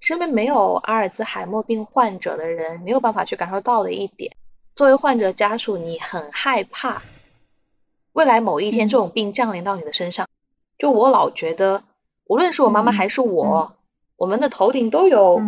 [0.00, 4.34] 身边没有阿尔兹海默病患者的人，没有办法去感受到的一点。
[4.74, 7.00] 作为患者家属，你很害怕
[8.12, 10.26] 未来某一天这种病降临到你的身上。
[10.78, 11.84] 就我老觉得，
[12.24, 13.76] 无论是我妈妈还是我，
[14.16, 15.40] 我们的头顶都有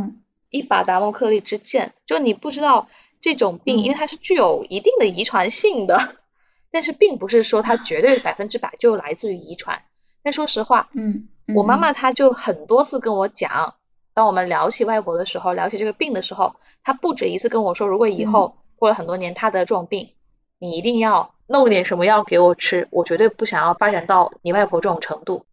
[0.50, 1.92] 一把达摩克利之剑。
[2.06, 2.86] 就你不知道
[3.20, 6.14] 这种病，因为它是具有一定的遗传性的，
[6.70, 9.82] 但是并不是说它绝对百分之百就来自于遗传。
[10.22, 13.74] 但说实话，嗯，我妈妈她就很多次跟我讲，
[14.14, 20.10] 当我们聊起外婆的时候，聊起这个病的时候，她不止一次跟我说，如果以后过了很多年，她得这种病，
[20.58, 25.44] 你一定要弄点什么药给我吃，我绝对不想要发展到你外婆这种程度。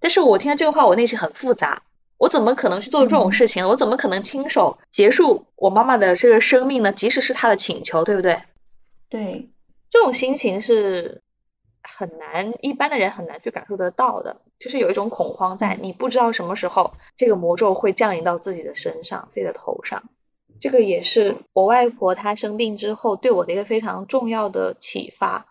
[0.00, 1.82] 但是我听到这个话，我内心很复杂，
[2.18, 3.66] 我怎么可能去做这种事情？
[3.68, 6.92] 我怎么可能亲手结束我妈妈的这个生命呢？
[6.92, 8.42] 即使是她的请求，对不对？
[9.08, 9.48] 对，
[9.88, 11.22] 这种心情是
[11.84, 20.02] 很难，一般的人很难去感受得到的，就是有一种恐慌在，你不知道什么时候这个魔咒会降临到自己的身上，自己的头上。
[20.60, 25.46] 这个也是我外婆她生病之后对我的一个非常重要的启发。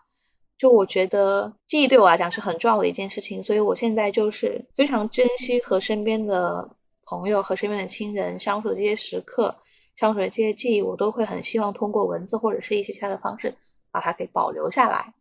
[0.56, 6.70] 就我觉得记忆对我来讲是很重要的一件事情，所以我现在就是非常珍惜和身边的
[7.04, 9.56] 朋友和身边的亲人相处的这些时刻，
[9.96, 13.56] 相处的这些记忆，我都会很希望通过文字或者是一些其他的方式
[13.90, 15.12] 把它给保留下来。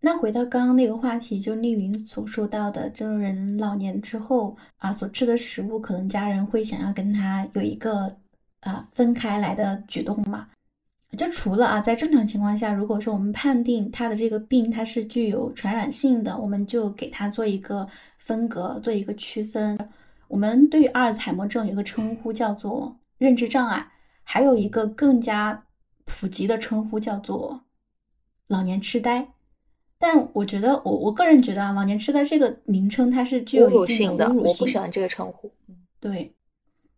[0.00, 8.16] 那回到刚刚那个话题，就丽云所说到的，就是人老年之后啊所吃的食物，可能家人会想要跟他有一个
[8.60, 10.48] 啊分开来的举动嘛？
[11.16, 19.76] 就除了啊，在正常情况下，如果说我们判定他的这个病它是具有传染性的，我们就给他做一个分隔，做一个区分。
[20.28, 23.90] 我们对于阿尔兹海默症有个称呼叫做认知障碍，
[24.22, 25.64] 还有一个更加
[26.04, 27.62] 普及的称呼叫做
[28.46, 29.28] 老年痴呆。
[29.98, 35.50] 但我觉得，我我个人觉得啊，老年痴呆这个名称它是具有一定的侮辱性，我不喜欢这个称呼。
[36.00, 36.32] 对，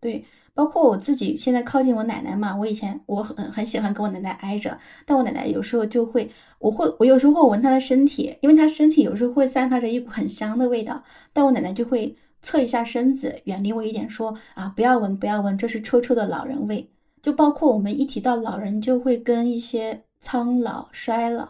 [0.01, 0.25] 对。
[0.53, 16.87] 包括我自己现在靠近我奶奶嘛，我以前我很很喜欢跟我奶奶挨着，但我奶奶有时候就会，我会我有时候会闻她的身体，因为她身体有时候会散发着一股很香的味道，但我奶奶就会侧一下身子，远离我一点，说啊不要闻不要闻，这是臭臭的老人味。
[17.23, 21.49] 就包括我们一提到老人，就会跟一些苍老、衰老、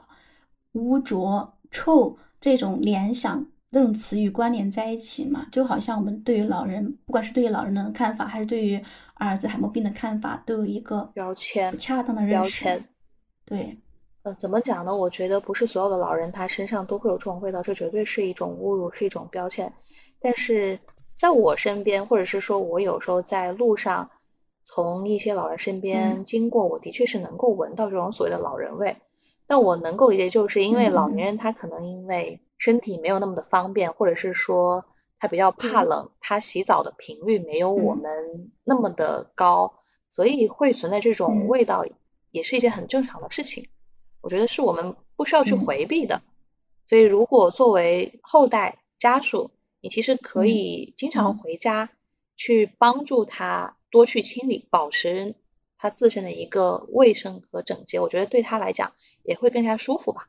[0.72, 3.46] 污浊、臭这种联想。
[3.72, 8.82] 这种词语关联在一起嘛，就好像我们对于老人，不管是对于老人的看法，还是对于
[9.14, 12.64] 阿尔兹海默病的看法，都有一个标签，不恰当的认识。
[12.64, 12.84] 标签，
[13.44, 13.78] 对，
[14.24, 14.96] 呃，怎么讲呢？
[14.96, 19.72] 我觉得不是所有的老人他身上都会有这种味道，这绝对是一种侮辱，是一种标签。
[20.20, 20.80] 但是
[21.16, 24.10] 在我身边，或者是说我有时候在路上
[24.64, 28.96] 从一些老人身边经过，我的确是能够闻到这种所谓的老人味。
[29.50, 32.40] 但我能够理解，就是因为老年人他可能因为。
[32.62, 34.84] 身体没有那么的方便，或者是说
[35.18, 39.78] 他比较怕冷，他洗澡的频率没有我们那么的高，
[40.10, 41.86] 所以会存在这种味道，
[42.30, 43.70] 也是一件很正常的事情。
[44.20, 46.20] 我觉得是我们不需要去回避的。
[46.86, 51.88] 所以如果作为后代家属，你其实可以经常回家
[52.36, 55.34] 去帮助他多去清理，保持
[55.78, 60.28] 他自身的一个卫生和整洁，我觉得对他来讲也会更加舒服吧。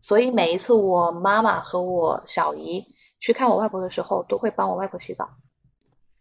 [0.00, 2.84] 所以每一次我妈妈和我小姨
[3.20, 5.28] 去看我外婆的时候，都会帮我外婆洗澡。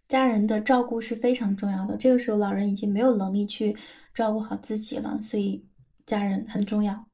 [0.07, 1.97] 家人的照顾是非常重要的。
[1.97, 3.75] 这个时候老人已经没有能力去
[4.13, 5.65] 照顾好自己了，所以
[6.05, 7.05] 家人很重要。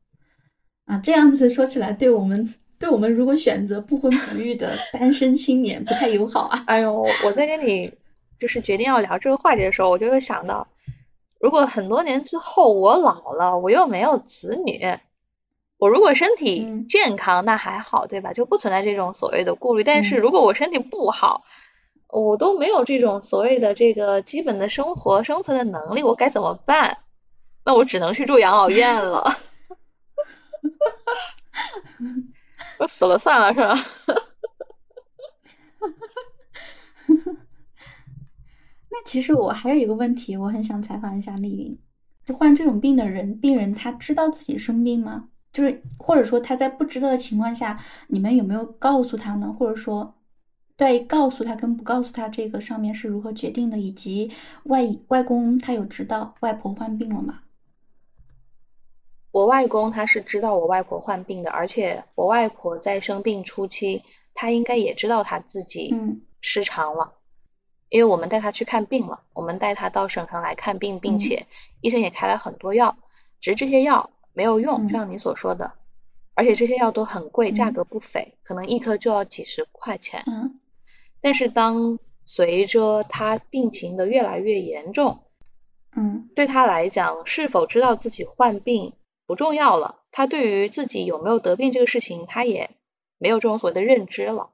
[0.86, 6.64] 啊，这样子说起来，对我们对我们如果选择不婚不育的单身青年不太友好啊。
[6.68, 7.92] 哎呦，我在跟你
[8.40, 10.68] 就是决定要聊这个话题的时候，我就会想到，
[11.44, 14.98] 如果很多年之后我老了，我又没有子女。
[15.78, 18.32] 我如果身体健康，那还好，对吧？
[18.32, 19.84] 就不存在这种所谓的顾虑。
[19.84, 21.44] 但是如果我身体不好，
[22.08, 27.00] 我都没有这种所谓的这个基本的生活生存的能力，我该怎么办？
[27.66, 29.38] 那我只能去住养老院了。
[32.80, 33.78] 我死了算了，是吧？
[38.96, 41.76] 那其实我还有一个问题，我很想采访一下丽云：
[42.24, 45.30] 就患这种病的人，病人他知道自己生病吗？
[45.52, 49.52] 就是，或者说他在不知道的情况下，你们有没有告诉他呢？
[49.58, 50.14] 或者说，
[50.78, 53.80] 在告诉他跟不告诉他这个上面是如何决定的？
[53.80, 54.30] 以及
[54.66, 57.40] 外外公他有知道外婆患病了吗？
[59.32, 64.04] 我外公他是知道我外婆患病的，而且我外婆在生病初期，
[64.36, 65.96] 他应该也知道他自己
[66.42, 67.14] 失常了，
[67.94, 71.46] 因为我们带他去看病了，我们带他到省城来看病，并且
[71.80, 72.98] 医生也开了很多药，
[73.40, 74.10] 只是这些药。
[74.36, 75.74] 没有用，就像你所说的，
[76.34, 80.24] 而且这些药都很贵，价格不菲，可能一颗就要几十块钱。
[80.26, 80.60] 嗯。
[81.22, 85.20] 但是当随着他病情的越来越严重，
[85.96, 88.94] 嗯，对他来讲，是否知道自己患病
[89.28, 92.72] 不重要了，他对于自己有没有得病这个事情，他也
[93.20, 94.50] 没有这种所谓的认知了。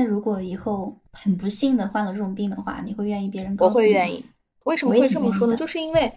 [0.00, 3.74] 那如果以后很不幸的患了这种病的话，你会愿意别人告诉你？
[3.74, 4.24] 我会愿意。
[4.64, 5.56] 为什么会这么说呢？
[5.56, 6.14] 就是因为，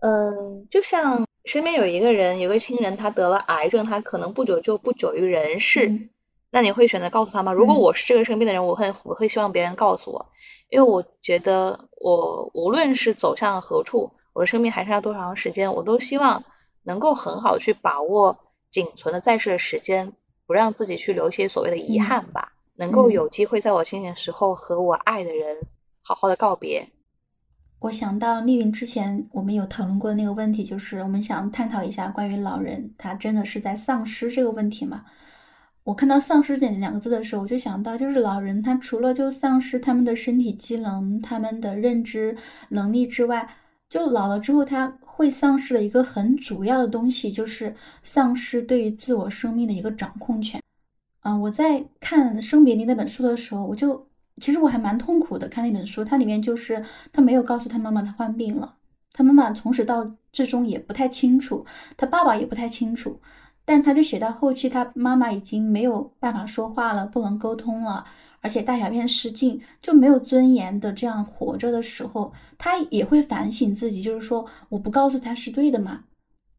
[0.00, 1.26] 嗯，就像。
[1.44, 6.10] 身边有一个人，有个亲人，他得了癌症，他可能不久就不久于人世。
[6.50, 7.54] 那你会选择告诉他吗？
[7.54, 10.26] 如果我是这个生病的人，我会我会希望别人告诉我，
[10.68, 16.44] 因为我觉得我无论是走向何处，我的生命还剩下多长时间，我都希望
[16.82, 20.12] 能够很好去把握仅存的在世的时间，
[20.46, 22.52] 不让自己去留一些所谓的遗憾吧。
[22.78, 25.56] 能够有机会在我清醒时候和我爱的人
[26.00, 26.88] 好好的告别。
[27.80, 35.04] 我想到丽云之前我们有讨论过的那个问题，就是我们想探讨一下关于老人他真的是在丧失这个问题吗？
[35.84, 42.36] 我看到“丧失”这两个字的时候，我就想到，就是老人他除了就丧失他们的身体机能、他们的认知
[42.68, 43.48] 能力之外，
[43.88, 50.62] 就老了之后他会丧失了一个很主要的东西，就是丧失对于自我生命的一个掌控权。
[51.20, 54.06] 啊，我在看《生别离》那本书的时候，我就。
[54.40, 56.80] 其实我还蛮痛苦的，看那本书，它里面就是
[57.12, 58.76] 他没有告诉他妈妈他患病了，
[59.12, 63.20] 他妈妈从始到至终也不太清楚，他爸爸也不太清楚，
[63.64, 68.04] 但他就写到后期，他妈妈已经没有办法说话了，不能沟通了，
[68.40, 76.04] 而且大小便失禁，就没有尊严的这样活着的时候，他也会反省自己，就是说我不告诉他是对的嘛。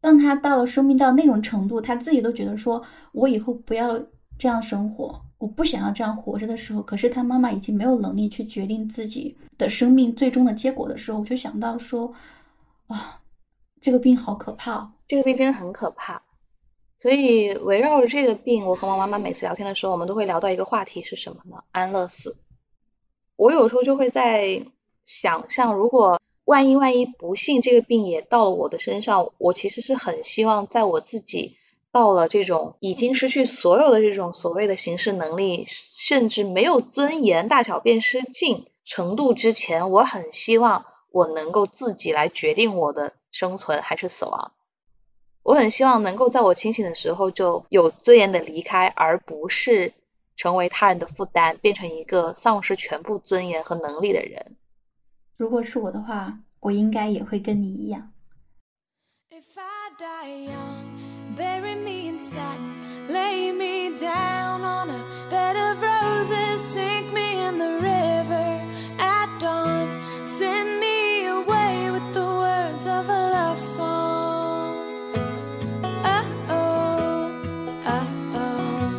[0.02, 3.98] 当他到了生命到那种程度，他自己都觉得说我以后不要
[4.40, 5.20] 这样生活。
[5.36, 12.10] 我不想要这样活着的时候，可是他妈妈已经没有能力去决定自己的生命最终的结果的时候，我就想到说，
[12.86, 13.20] 哇，
[13.82, 16.22] 这个病好可怕，这个病真的很可怕。
[16.98, 21.62] 所以围绕着这个病，我和我妈妈每次聊天的时候，我们都会聊到一个话题是什么呢？
[21.70, 22.38] 安乐死。
[23.36, 24.66] 我有时候就会在
[25.04, 31.56] 想象，如果万一万一不幸这个病也到了我的身上，我其实是很希望在我自己。
[31.92, 44.52] 到了这种已经失去所有的这种所谓的行事能力，甚至没有尊严、大小便失禁程度之前，我很希望我能够自己来决定我的生存还是死亡。
[45.42, 49.94] 我很希望能够在我清醒的时候就有尊严的离开，而不是
[50.36, 54.56] 成为他人的负担，变成一个丧失全部尊严和能力的人。
[55.36, 58.12] 如果是我的话，我应该也会跟你一样。
[61.40, 62.74] Bury me in satin,
[63.08, 68.60] lay me down on a bed of roses, sink me in the river
[68.98, 69.88] at dawn,
[70.22, 74.76] send me away with the words of a love song.
[76.04, 77.30] Oh oh,
[77.86, 78.92] oh oh.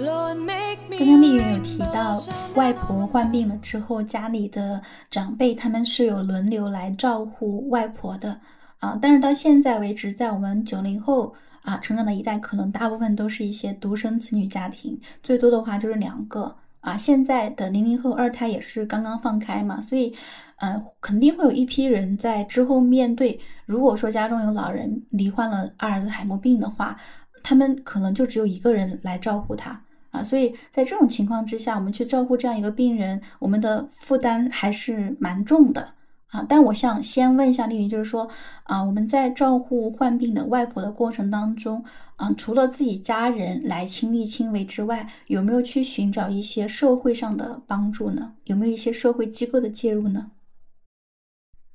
[0.00, 0.96] Lord, make me.
[0.96, 2.18] 刚刚丽媛有提到，
[2.54, 8.40] 外婆患病了之后，家里的长辈他们是有轮流来照顾外婆的。
[8.82, 16.96] 啊，但是到现在为止，在我们九零后啊成长的一代，可能大部分都是一些独生子女家庭，最多的话就是两个啊。
[16.96, 20.12] 现在的零零后二胎也是刚刚放开嘛，所以，
[20.56, 26.96] 嗯，肯定会有一批人在之后面对，如果说家中有老人罹患了阿尔兹海默病的话，
[27.44, 30.24] 他们可能就只有一个人来照顾他啊。
[30.24, 35.90] 所以在这种情况之下，我们去照顾这样一个病人，我们的负担还是蛮重的。
[36.32, 38.26] 啊，但我想先问一下丽云，就是说，
[38.64, 41.84] 啊，我们在照顾患病的外婆的过程当中，
[42.16, 48.34] 啊，除了自己家人来亲力亲为之外，有没有去寻找一些社会上的帮助呢？
[48.44, 50.30] 有没有一些社会机构的介入呢？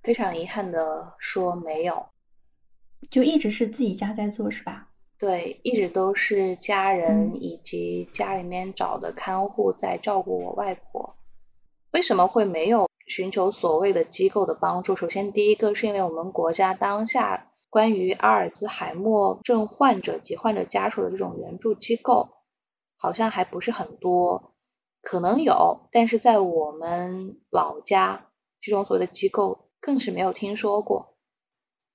[0.02, 2.04] 非常遗憾的说，没有，
[3.12, 4.88] 就一直是自己家在做，是吧？
[5.20, 11.16] 对，一直都是家人以及家里面找的看护在照顾我外婆。
[11.92, 12.87] 为什么会没有？
[13.08, 22.30] 寻求所谓的机构的帮助，首先第一个是因为我们国家当下关于阿尔兹海默症患者及患者家属的这种援助机构
[22.98, 24.54] 好像还不是很多，
[25.02, 28.28] 可能有，但是在我们老家
[28.60, 31.16] 这种所谓的机构更是没有听说过。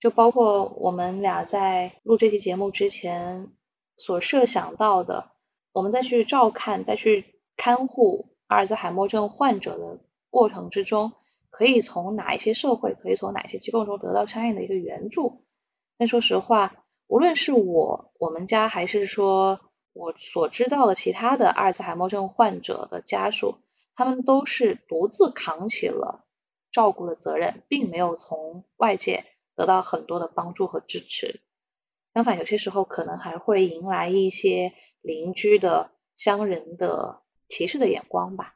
[0.00, 3.52] 就包括我们俩在录这期节目之前
[3.96, 5.32] 所设想到的，
[5.72, 10.00] 我们再去照看、再去看护阿尔兹海默症患者的。
[10.32, 11.12] 过程之中，
[11.50, 15.44] 可以从哪一些社会，可以从哪些机构中得到相应的一个援助？
[15.98, 19.60] 但说实话，无论是我我们家，还是说
[19.92, 23.56] 我所知道的其他的阿尔茨海默症患者的家属，
[23.94, 26.24] 他们都是独自扛起了
[26.70, 31.40] 照顾的责任，并没有从外界得到很多的帮助和支持。
[32.14, 34.72] 相反，有些时候可能还会迎来一些
[35.02, 38.54] 邻居的、乡人的歧视的眼光吧。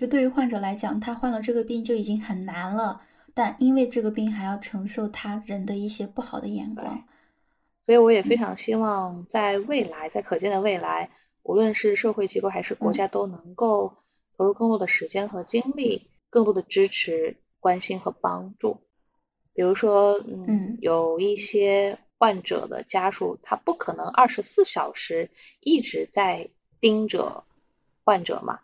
[0.00, 3.02] 就对于患者来讲，他患了这个病就已经很难了，
[3.34, 7.04] 但因为这个病还要承受他人的一些不好的眼光，
[7.84, 11.10] 所以我也非常希望在未来，在可见的未来，
[11.42, 13.98] 无论是社会机构还是国家，都能够
[14.38, 18.78] 投入更多的时间和精力，更多的支持、关心和帮助。
[19.52, 25.28] 比如说，嗯，有一些患者的家属，他不可能二十四小时
[25.60, 26.48] 一直在
[26.80, 27.44] 盯着
[28.02, 28.60] 患者嘛，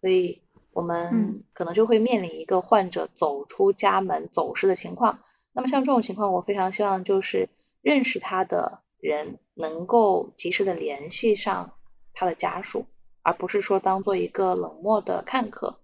[0.00, 0.40] 所以。
[0.78, 5.18] 我们可能就会面临一个患者走出家门走失的情况。
[5.52, 7.48] 那么像这种情况，我非常希望就是
[7.82, 11.72] 认识他的人能够及时的联系上
[12.14, 12.86] 他的家属，
[13.22, 15.80] 而不是说当做一个冷漠的看客。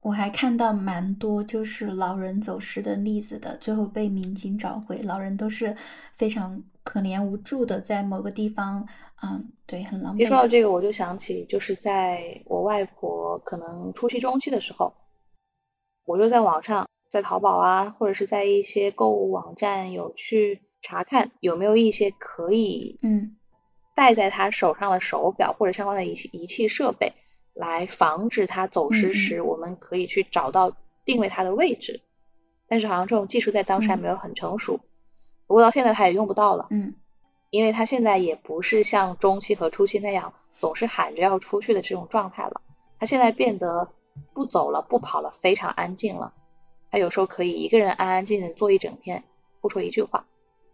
[0.00, 5.76] 我还看到蛮多就是老人走失的例子的，最后被民警找回，老人都是
[6.12, 8.86] 非常可怜无助的，在某个地方，
[9.20, 10.20] 嗯，对，很狼狈。
[10.20, 14.94] 一说到这个，我就想起就是在我外婆可能初期中期的时候，
[16.04, 23.36] 我就在网上，在淘宝啊，或者是在一些购物网站有去查看有没有一些可以嗯
[23.96, 27.12] 戴在她手上的手表或者相关的仪器仪器设备。
[27.58, 30.76] 来防止她走失时，我们可以去找到
[31.06, 32.02] 定位她的位置。
[32.68, 34.78] 但是好像这种技术在当时还没有很成熟，
[35.46, 36.66] 不过到现在他也用不到了。
[36.70, 36.94] 嗯，
[37.50, 42.60] 因为他现在也不是像中期和初期那样总是喊着要出去的这种状态了。
[42.98, 43.88] 他现在变得
[44.32, 46.32] 不走了、不跑了，非常安静了。
[46.90, 49.24] 他有时候可以一个人安安静静坐一整天，
[49.60, 50.26] 不说一句话。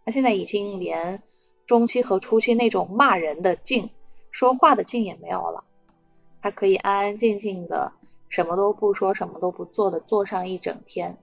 [0.05, 1.21] 他现在已经连
[1.65, 3.89] 中期和初期那种骂人的劲、
[4.31, 5.63] 说话的劲也没有了。
[6.41, 7.93] 他可以安安静静的，
[8.29, 11.17] 什么都不说，什么都不做的坐上一整天。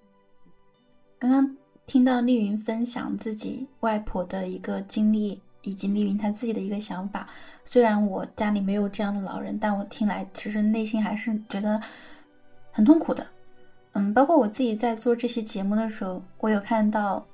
[1.19, 1.57] 刚刚
[1.91, 7.27] 听到丽云分享自己外婆的一个经历，以及丽云她自己的一个想法。
[7.65, 11.81] 虽然我家里没有这样的老人，但我听来其实内心还是觉得
[12.71, 13.27] 很痛苦的。
[13.95, 17.27] 嗯，包括我自己在做这期节目的时候，我有看到，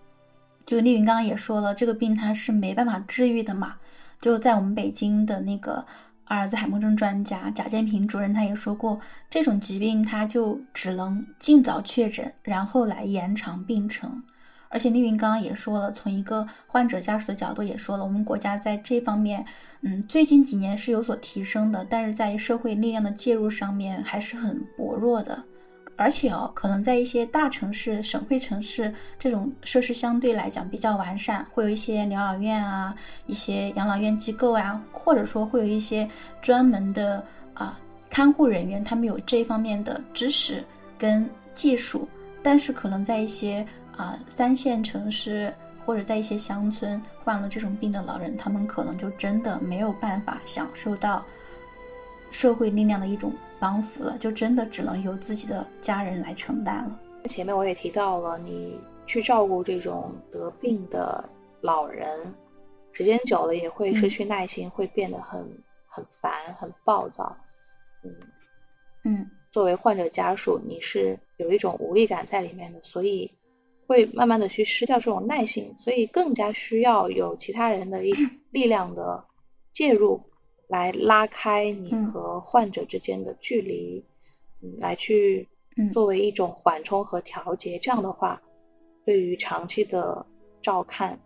[0.65, 3.75] 就丽云刚刚也说了，这个病它是没办法治愈的嘛。
[4.23, 5.85] 就在我们北京的那个。
[6.29, 8.99] 阿尔兹海默症专家贾建平主任他也说过，
[9.31, 14.25] 这种疾病他就只能尽早确诊，然后来延长病程。
[14.69, 19.45] 而且丽云刚刚也说了，从一个患者家属的角度也说了，我们国家在这方面，
[19.83, 25.43] 嗯，最近几年是有所提升的，但是在社会力量的介入上面还是很薄弱的。
[25.99, 32.95] 而且哦，可能在一些大城市、省会城市，这种设施相对来讲比较完善，会有一些疗养院啊、
[33.25, 36.07] 一些养老院机构啊，或者说会有一些
[36.43, 40.63] 专门的啊看护人员，他们有这方面的知识
[40.99, 42.07] 跟技术。
[42.43, 43.67] 但是可能在一些
[43.97, 45.53] 啊三线城市
[45.85, 51.25] 或者在一些乡村，患了这种病的老人，他们可能就真的没有办法享受到
[52.31, 53.33] 社会力量的一种。
[53.59, 57.01] 帮扶了，就真的只能由自己的家人来承担了。
[57.27, 61.27] 前面我也提到了，你去照顾这种得病的
[61.63, 62.35] 老人，
[62.93, 65.43] 时间久了也会失去耐心，会变得很
[65.87, 67.35] 很烦、很暴躁。
[68.05, 68.15] 嗯
[69.05, 73.33] 嗯，作为患者家属，你是有一种无力感在里面的，所以
[73.87, 78.13] 会慢慢的去失掉这种耐性，所以更加需要有其他人的一
[78.51, 79.25] 力量的
[79.73, 80.21] 介入。
[80.69, 84.05] 来拉开你和患者之间的距离，
[84.61, 85.47] 嗯，来去
[85.93, 88.43] 作为一种缓冲和调节，这样的话，
[89.05, 90.27] 对于长期的
[90.61, 91.21] 照看，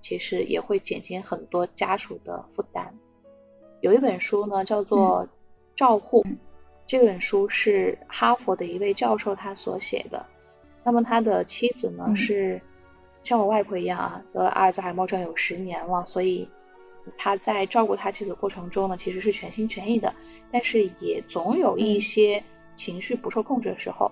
[0.00, 2.98] 其实也会减轻很多家属的负担。
[3.82, 5.26] 有一本书呢，叫做
[5.76, 6.22] 《照护》，
[6.86, 10.24] 这本书是哈佛的一位教授他所写的。
[10.86, 12.62] 那么他的妻子呢，是
[13.22, 16.48] 像我外婆一样啊，得了阿尔兹海默症有十年了，所以。
[17.16, 20.12] 他在照顾他妻子过程中呢，其实是全心全意的，
[20.50, 22.42] 但是也总有一些
[22.74, 24.10] 情绪不受控制的时候，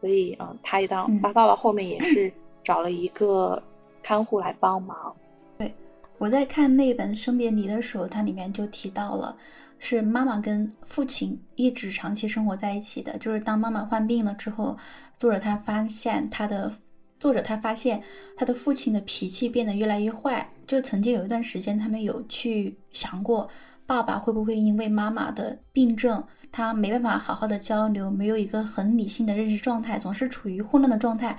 [0.00, 2.32] 所以嗯，他一当他到了后面也是
[2.64, 3.62] 找了一个
[4.02, 5.14] 看护来帮忙。
[5.56, 5.72] 对，
[6.18, 9.36] 我在看那本《生别离》的时候，它里面就提到了，
[9.84, 14.76] 是妈妈跟父亲一直长期生活在一起的，就是当妈妈患病了之后，
[15.18, 16.72] 作者他发现他的。
[17.18, 18.02] 作者他发现
[18.36, 23.48] 他的父亲的脾气变得越来越坏，就曾经有一段时间，他们有去想过，
[23.86, 31.38] 爸爸会不会因为妈妈的病症，他没办法好好的交流，没有一个很理性的认识状态，总是处于混乱的状态，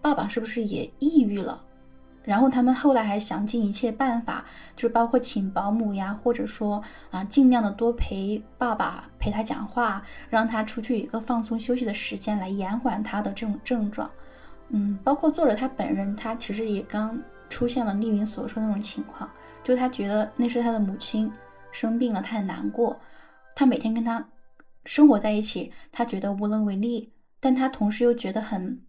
[0.00, 1.60] 爸爸是不是也抑郁了？
[2.26, 14.10] 然后他们后来还想尽一切办法，就是包括请保姆呀，或者说啊，尽量的多陪爸爸，陪他讲话，让他出去一个放松休息的时间，来延缓他的这种症状。
[14.70, 17.16] 嗯，包括作者他本人，他其实也刚
[17.48, 19.30] 出现了丽云所说的那种情况，
[19.62, 21.30] 就他觉得那是他的母亲
[21.70, 22.98] 生病了，他很难过，
[23.54, 24.26] 他每天跟他
[24.84, 28.80] 生活在一起，他觉得无能为力，但他同时又觉得很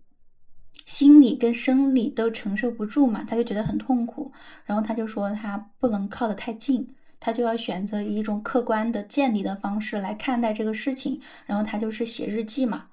[0.87, 4.31] 心理跟生理都承受不住嘛，他就觉得很痛苦，
[4.63, 12.87] 然后他就说他不能靠得太近，他就要选择以一种客观的、建立的方式来看待这个事情，然后他就是写日记嘛。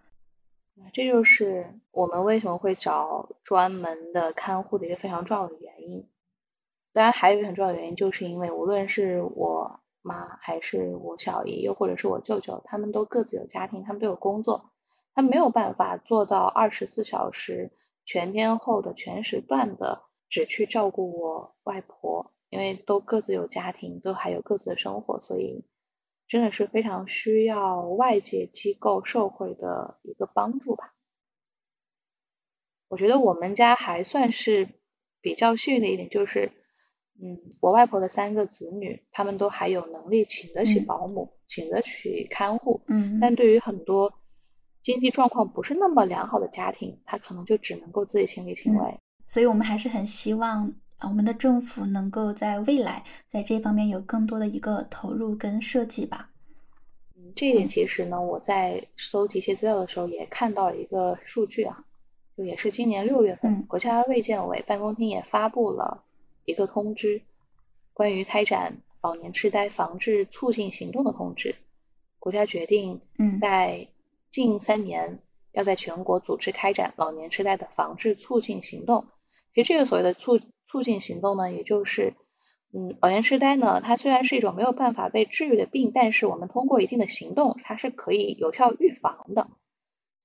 [0.92, 6.08] 这就是我们为什么会找专门的看护的一个非常重要的原因。
[6.92, 14.72] 当然，还有一个很重要的原因，就是因为无论是我妈还是我小姨，又或者是我舅舅，他们都各自有家庭，他们都有工作，
[15.14, 17.70] 他没有办法做到二十四小时
[18.04, 25.64] 全天候的全时段的只去照顾我外婆，因为都各自有家庭，都还有各自的生活，所以
[26.26, 30.94] 真的是非常需要外界机构、社会的一个帮助吧。
[32.88, 34.68] 我觉得我们家还算是
[35.20, 36.52] 比较幸运的一点，就是，
[37.20, 42.82] 嗯，我外婆的三个子女，他们都还有能力请得起保姆，请得起看护。
[42.86, 43.18] 嗯。
[43.20, 44.12] 但对于很多
[44.84, 49.00] 经济状况不是那么良好的家庭，他可能就只能够自己亲力亲为。
[49.26, 50.72] 所以我们还是很希望。
[51.00, 56.30] 我们的政府能够在未来在这方面有更多的一个投入跟设计吧。
[57.16, 61.84] 嗯，这一点其实呢，我在搜集一些资料的时候也看到一个数据啊，
[62.38, 66.04] 就也是今年六月份，国家卫健委办公厅也发布了
[66.46, 67.20] 一个通知，
[67.92, 71.54] 关于开展老年痴呆防治促进行动的通知。
[72.18, 73.88] 国家决定，嗯，在
[74.34, 75.20] 近三年
[75.52, 79.06] 要在全国组织开展老年痴呆的防治促进行动。
[79.54, 82.14] 其实这个所谓的促促进行动呢，也就是，
[82.72, 89.46] 嗯，老年痴呆呢，它虽然是一种没有办法被治愈的病，但是我们通过一定的行动，它是可以有效预防的。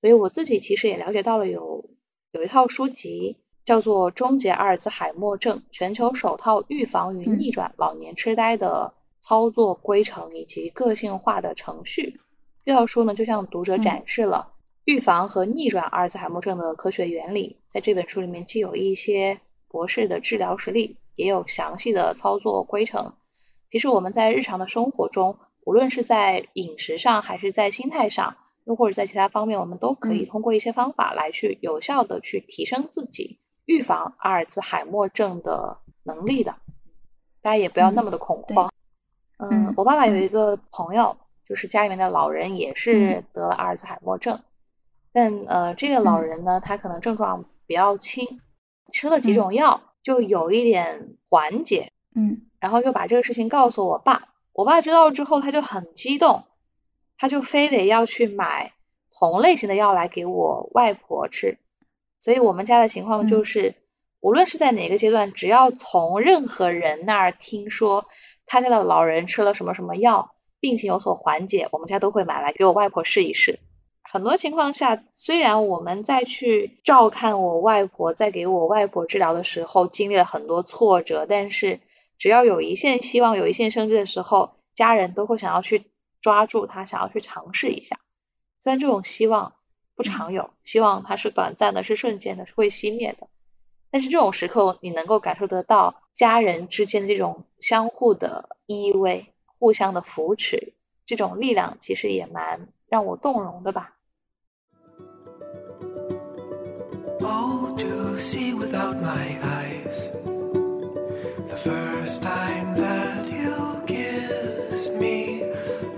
[0.00, 1.88] 所以我自己其实也了解到了有
[2.32, 12.18] 有一套书籍叫做《终结阿尔兹海默症：全球首套预防与逆转老年痴呆的操作规程以及个性化的程序》。
[12.64, 14.52] 这套书呢，就向读者展示了
[14.84, 17.58] 预防和逆转阿尔兹海默症的科学原理。
[17.68, 23.14] 在这本书里面，既有一些博士的治疗实例，也有详细的操作规程。
[23.70, 36.56] 其实我们在日常的生活中，无论是在饮食上，还是在心态上，又或者在其他方面，我们都可以通过一些方法来去有效的去提升自己预防阿尔兹海默症的能力的。
[37.40, 38.70] 大家也不要那么的恐慌。
[39.38, 41.16] 嗯，我爸爸有一个朋友，
[41.50, 44.38] 就是家里面的老人也是得了阿尔兹海默症，
[45.12, 48.40] 但呃，这个老人呢，他可能症状比较轻。
[48.92, 56.44] 吃了几种药，就有一点缓解，嗯，然后就把这个事情告诉我爸，我爸知道之后他就很激动，
[57.18, 58.72] 他就非得要去买
[59.10, 61.58] 同类型的药来给我外婆吃，
[62.20, 63.74] 所以我们家的情况就是，
[64.20, 68.06] 无论是在哪个阶段，只要从任何人那儿听说
[68.46, 73.58] 他家的老人吃了什么什么药，病情有所缓解，我们家都会买来给我外婆试一试。
[74.02, 81.80] 很多情况下，虽然我们在去照看我外婆，在给我外婆治疗的时候经历了很多挫折，但是
[82.18, 85.84] 只要有一线希望、有一线生机的时候，家人都会想要去
[86.20, 87.98] 抓住它，想要去尝试一下。
[88.58, 89.54] 虽然这种希望
[89.94, 93.28] 不常有，希望它是短暂的、是瞬间的、是会熄灭的，
[93.90, 99.26] 但是这种时刻你能够感受得到家人之间的这种相互的依偎、
[99.59, 100.73] 互相的扶持，
[101.05, 103.91] 这种力量其实也蛮让我动容的吧。
[107.21, 110.09] Oh, to see without my eyes.
[111.47, 115.43] The first time that you kissed me,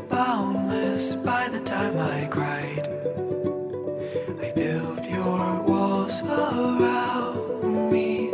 [0.10, 2.88] boundless by the time I cried.
[4.40, 8.30] I built your walls around me.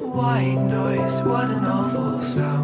[0.00, 2.63] White noise, what an awful sound.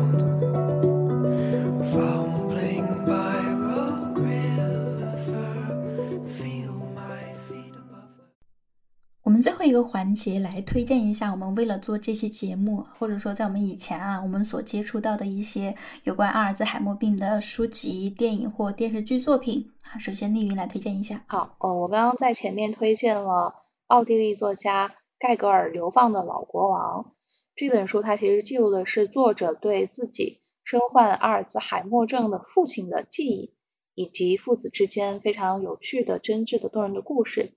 [9.83, 19.97] 环节来推荐一下，我们为了做这期节目，或者说在我们以前啊，我们所接触到的一些有关阿尔兹海默病的书籍、电影或电视剧作品啊。
[19.97, 21.23] 首先，丽云来推荐一下。
[21.27, 23.55] 好，哦，我刚刚在前面推荐了
[23.87, 27.13] 奥地利作家盖格尔流放的老国王
[27.55, 33.53] 这本书，它其实记录的是作者对自己身患阿尔兹海默症的父亲的记忆，
[33.93, 37.53] 以及父子之间非常有趣的、真挚的、动人的故事。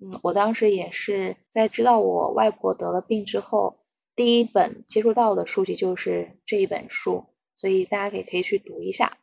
[0.00, 3.78] 嗯，我当时也是在知道我外婆得了病之后，
[4.16, 7.26] 第一本接触到的书籍就是这一本书，
[7.56, 9.16] 所以大家也可以去读一下。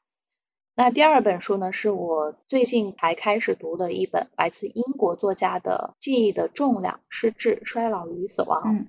[0.74, 8.64] 那第二本书呢，是我最近才开始读的一本，来自英国作家的《记忆的重量：失智、衰老与死亡》。
[8.72, 8.88] 嗯，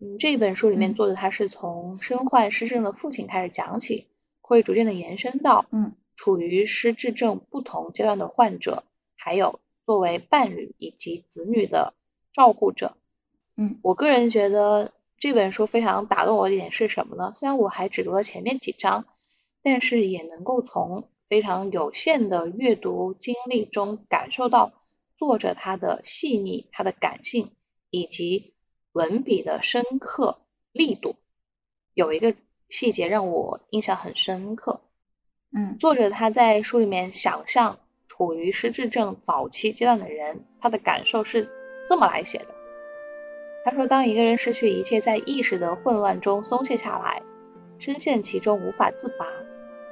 [0.00, 4.08] 嗯，这本书里面作者他是从身患失智症的父亲开始讲起，
[4.40, 8.82] 会逐渐的延伸到嗯，处于失智症不同阶段的患者，
[9.16, 9.60] 还有。
[9.90, 11.94] 作为伴侣以及子女的
[12.32, 12.96] 照顾者，
[13.56, 17.32] 嗯，我个人觉得这本书非常打动我的点是什么呢？
[17.34, 19.04] 虽然我还只读了前面几章，
[19.64, 24.74] 但是也能够从非常有限的阅读经历中感受到
[25.16, 27.50] 作者他的细腻、他的感性
[27.90, 28.54] 以及
[28.92, 30.38] 文笔的深刻
[30.70, 31.16] 力度。
[31.94, 32.36] 有一个
[32.68, 34.82] 细节让我印象很深刻，
[35.52, 37.80] 嗯，作者他在书里面想象。
[38.20, 41.48] 处于失智症早期阶段的人，他的感受是
[41.88, 42.48] 这么来写的。
[43.64, 47.22] 他说，当一个人失去一切，在意识的混乱中松懈下来，
[47.78, 49.26] 深陷其中无法自拔，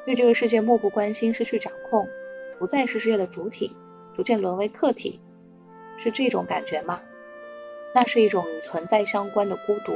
[0.05, 2.07] 对这个世界漠不关心，失去掌控，
[2.59, 3.75] 不再是世界的主体，
[4.13, 5.23] 逐渐沦为客体，
[5.97, 7.01] 是这种感觉吗？
[7.95, 9.95] 那是一种与存在相关的孤独，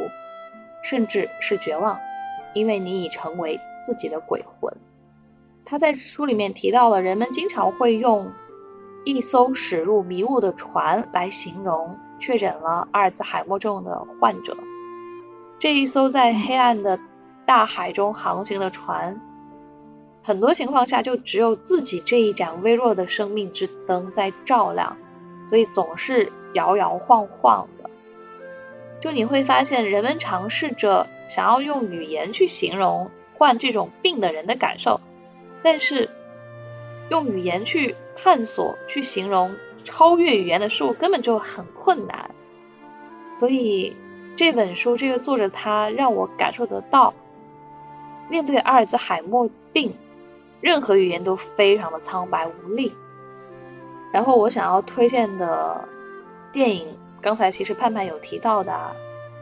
[0.83, 2.01] 甚至是绝望，
[2.55, 4.75] 因为你已成为自己的鬼魂。
[5.65, 8.33] 他在书里面提到了，人们经常会用
[9.05, 14.57] 一艘驶入迷雾的船来形容确诊了阿尔兹海默症的患者。
[15.59, 16.99] 这一艘在黑暗的
[17.47, 19.21] 大海中航行的船，
[20.23, 24.97] 很多情况下就只有自己这一盏微弱的生命之灯在照亮，
[25.47, 27.91] 所以总是摇摇晃晃的。
[29.01, 35.01] 就你会发现，人们尝试着想要用语言去形容患这种病的人的感受，
[35.63, 36.11] 但是
[37.09, 42.31] 用语言去探索、去形容超越语言的事物根本就很困难。
[43.35, 43.97] 所以
[44.37, 47.15] 这本书，这个作者他让我感受得到，
[48.29, 49.95] 面对阿尔兹海默病，
[50.61, 52.95] 任何语言都非常的苍白无力。
[54.13, 55.89] 然后我想要推荐的
[56.53, 56.97] 电影。
[57.23, 58.97] 刚才其实盼盼有提到的，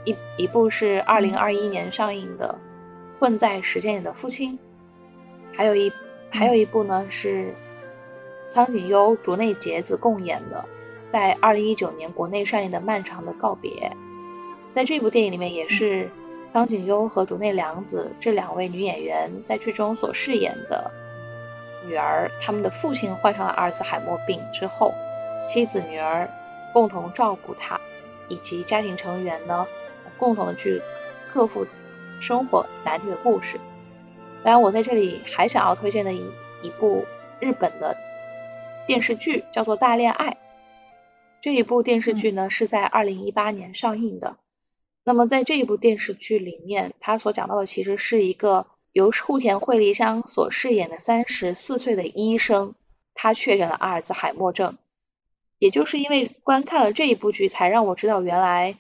[0.05, 2.59] 一一部是二零二一年上映的
[3.19, 4.59] 《困在时间里的父亲》，
[5.57, 5.91] 还有一
[6.31, 7.55] 还有一部呢是
[8.49, 10.65] 苍井优、竹内结子共演的，
[11.09, 13.93] 在二零一九年国内上映的《漫长的告别》。
[14.73, 16.11] 在这部电影里面，也是
[16.49, 20.91] 苍井优和竹内凉子这两位女演员在剧中所饰演的
[21.87, 24.95] 女儿，他们的父亲患上了阿尔茨海默病之后，
[25.49, 26.29] 妻子女儿。
[26.73, 27.81] 共同照顾他，
[28.29, 29.67] 以及家庭成员呢，
[30.17, 30.81] 共同的去
[31.29, 31.67] 克服
[32.21, 33.59] 生活难题的故事。
[34.43, 36.25] 当然，我在这里还想要推荐的一
[36.63, 37.05] 一部
[37.41, 37.97] 日本的
[38.87, 40.31] 电视剧叫做《大恋爱》。
[41.43, 44.37] 这一部电视剧呢是在二零一八年上映的。
[45.05, 52.75] 那么在这一部电视剧里面，它所讲到的其实是一个由户田惠梨香所饰演的三十四岁的医生，
[53.15, 54.77] 他确诊了阿尔兹海默症。
[55.59, 58.77] 也就是因为观看了这一部剧，才让我知道原来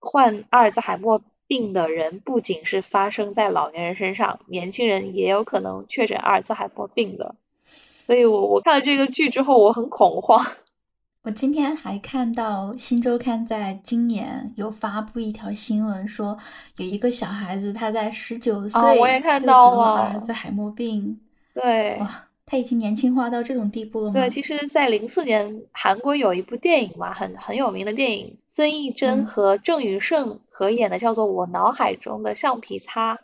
[0.00, 7.34] 患阿尔兹海默病的人不仅是发生在老年人身上，年轻人也有可能确诊阿尔兹海默病的。
[7.60, 10.46] 所以我我看了这个剧之后，我很恐慌。
[11.24, 16.38] 我今天还看到《新周刊》在今年有发布一条新闻，说
[16.76, 21.18] 有一个小孩子他在十九岁我也看到了阿尔兹海默病。
[21.54, 21.96] 对。
[21.98, 22.24] 哇。
[22.50, 24.14] 他已经年轻化到这种地步了吗？
[24.14, 33.14] 对，其实，在零四年，韩国有一部电影嘛，很很有名的电影，孙艺珍和郑宇盛合演的，叫做《我脑海中的橡皮擦》。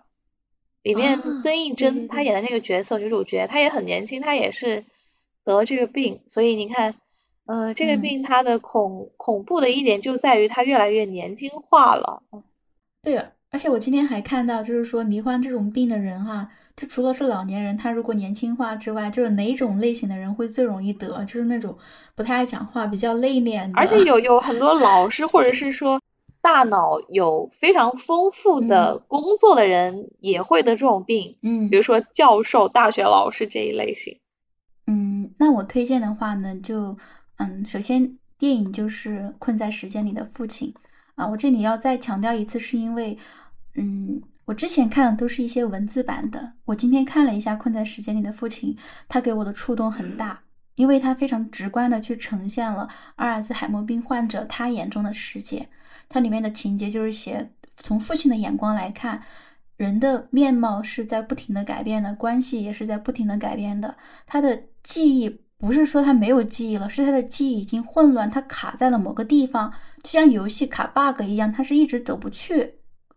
[0.85, 4.85] 里面孙艺珍她演的那个角色，女主角，她也很年轻，她也是
[5.43, 6.21] 得这个病。
[6.29, 6.95] 所以你看，
[7.47, 12.23] 呃，这个病它的恐恐怖的一点就在于它越来越年轻化了。
[13.03, 13.17] 对，
[13.51, 16.49] 而且我今天还看到，就是说罹患这种病的人哈。
[16.77, 21.25] 就除了是老年人，他如果年轻化之外，就是哪种类型的人会最容易得？
[21.25, 21.77] 就是那种
[22.15, 23.73] 不太爱讲话、比较内敛的。
[23.75, 26.01] 而且有有很多老师， 或者是说
[26.45, 31.39] 大脑有非常丰富的工作的人，也会得这种病。
[31.41, 34.21] 嗯，比如说教授、大学老师这一类型。
[34.87, 36.95] 嗯，那我推荐的话呢，就
[37.39, 40.75] 嗯，首先电影就是《困在时间里的父亲》
[41.15, 43.17] 啊，我这里要再强调一次，是因为
[43.77, 44.23] 嗯。
[44.47, 48.75] 我之前看的都是一些文字版的，我今天看了一下《困在时间里的父亲》，
[49.09, 50.39] 他给我的触动很大，
[50.75, 52.87] 因为他非常直观的去呈现了
[53.17, 55.67] 阿尔兹海默病患者他眼中的世界。
[56.09, 59.23] 它里面的情节就是写，从父亲的眼光来看，
[59.77, 63.97] 人的面貌是在不停的改变的，关系也是在不停的改变的。
[64.27, 72.75] 他的记忆不是说他没有记忆了，是他的记忆已经混乱，他卡在了某个地方，就像游戏卡 bug 一样，他是一直走不去。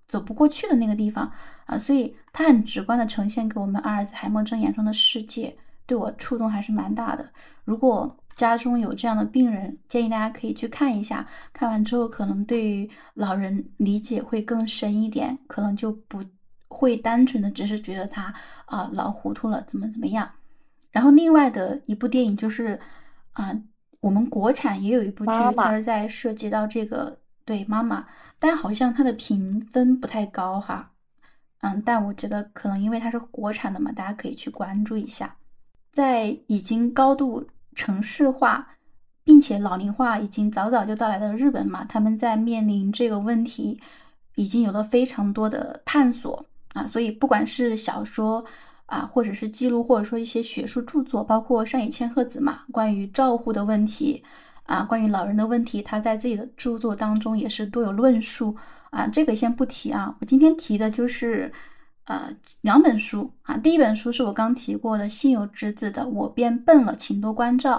[0.07, 1.29] 走不过去的那个地方
[1.65, 5.53] 啊，所以他很直观的呈现给我们阿尔兹海默症眼中的世界，
[5.85, 7.29] 对我触动还是蛮大的。
[7.65, 16.23] 如果家中有这样的病人，建议大家可以去看一下，看完之后可能对于老人理解会更深一点，可能就不
[16.67, 18.33] 会单纯的只是觉得他
[18.65, 20.29] 啊老糊涂了，怎么怎么样。
[20.91, 22.79] 然后另外的一部电影就是
[23.33, 23.51] 啊，
[23.99, 27.19] 我们国产也有一部剧，它是在涉及到这个。
[27.47, 28.05] 对妈妈，
[28.39, 30.91] 但好像它的评分不太高哈，
[31.61, 35.33] 嗯，但我觉得可能因为它是国产的嘛，大家可以去关注一下。
[35.89, 38.67] 在已经高度城市化，
[39.23, 43.79] 并且老龄化已经早早就到来的日本嘛，他们在面临这个问题，
[44.35, 48.43] 已经有了非常多的探索啊，所以不管是小说
[48.87, 54.23] 啊，或者是记录，或者说一些学术著作，包括上野千鹤子嘛，关于照护的问题。
[54.67, 58.53] 啊，关于老人的问题，他在自己的著作当中也是多有论述
[58.89, 59.07] 啊。
[59.07, 61.49] 这个先不提啊，我今天提的就是，
[62.07, 62.29] 呃
[62.61, 63.55] 两本书啊。
[63.55, 67.77] 第一本书是我刚提过的心有之子的《我变笨了，请多关照》。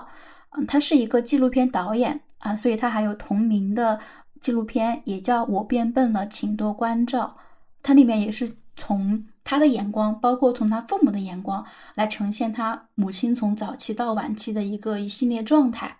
[0.50, 4.00] 嗯，他是一个纪录片导演啊，所以他还有同名的
[4.40, 7.36] 纪录片，也叫《我变笨了，请多关照》。
[7.82, 11.64] 它里面也是从他的眼光，包括从他父母的眼光
[11.94, 15.98] 来呈现他母亲从早期到晚期的一个一系列状态，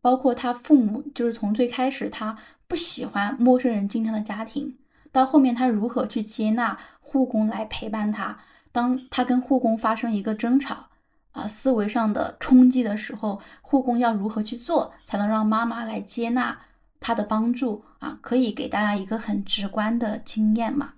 [0.00, 2.36] 包括他父母就是从最开始他
[2.66, 4.76] 不喜欢陌生人进他的家庭，
[5.12, 8.38] 到后面他如何去接纳护工来陪伴他，
[8.72, 10.86] 当他跟护工发生一个争吵
[11.32, 16.58] 啊，思维上的冲击的时候，护工要如何去做才能让妈妈来接纳
[16.98, 18.18] 他的帮助啊？
[18.20, 20.94] 可以给大家一个很直观的经验嘛。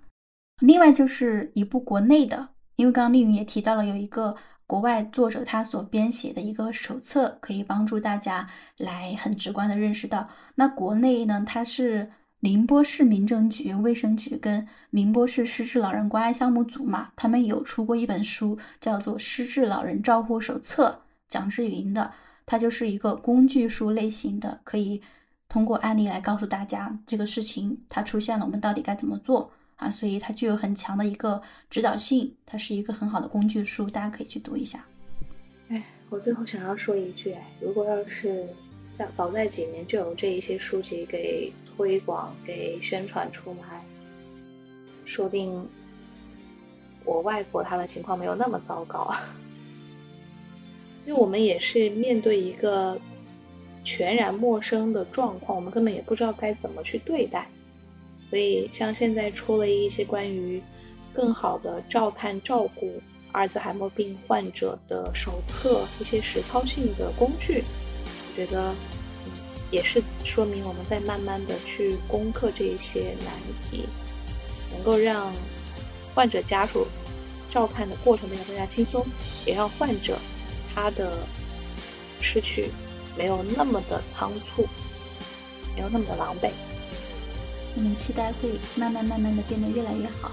[0.61, 4.37] 另外就是一部国内的，因为刚刚丽云也提到了有一个
[4.67, 8.47] 国外作者他所编写的一个手册，可以帮助大家
[8.79, 10.29] 来很直观的认识到。
[10.55, 12.13] 那国内呢，它是
[12.45, 20.91] 宁波市民政局卫生局跟宁波市失智老人关爱项目组嘛，他们有出过一本书，叫做《失智老人照护手册》，
[21.27, 22.13] 蒋志云的，
[22.45, 25.01] 它就是一个工具书类型的，可以
[25.49, 29.51] 通过案例来告诉大家这个事情它出现了，我们到底该怎么做。
[29.77, 31.41] 啊，所以它具有很强的一个
[31.71, 34.85] 指导性，它是一个很好的工具书，大家可以去读一下。
[35.69, 38.47] 哎，我最后想要说一句，哎，如果要是
[38.95, 43.85] 早早在几年就有这一些书籍给推广、给宣传出来，
[45.05, 45.69] 说不定
[47.05, 49.13] 我外婆她的情况没有那么糟糕。
[51.07, 52.99] 因为我们也是面对一个
[53.85, 57.47] 全然陌生的状况，我们根本也不知道该怎么去对待。
[58.31, 60.63] 所以，像现在出了一些关于
[61.13, 63.01] 更好的照看照顾
[63.33, 68.75] 阿尔兹海默病患者的手册，一些实操性的工具，我觉得
[69.71, 73.33] 也是说明我们在慢慢的去攻克这一些难
[73.71, 73.89] 题，
[74.73, 75.33] 能够让
[76.15, 76.87] 患者家属
[77.51, 79.05] 照看的过程变得更加轻松，
[79.45, 80.19] 也让患者
[80.75, 81.27] 他的
[82.21, 82.71] 失去
[83.17, 84.67] 没有那么的仓促，
[85.75, 86.51] 没有那么的狼狈。
[87.77, 90.31] 我们期待会慢慢慢慢的变得越来越好。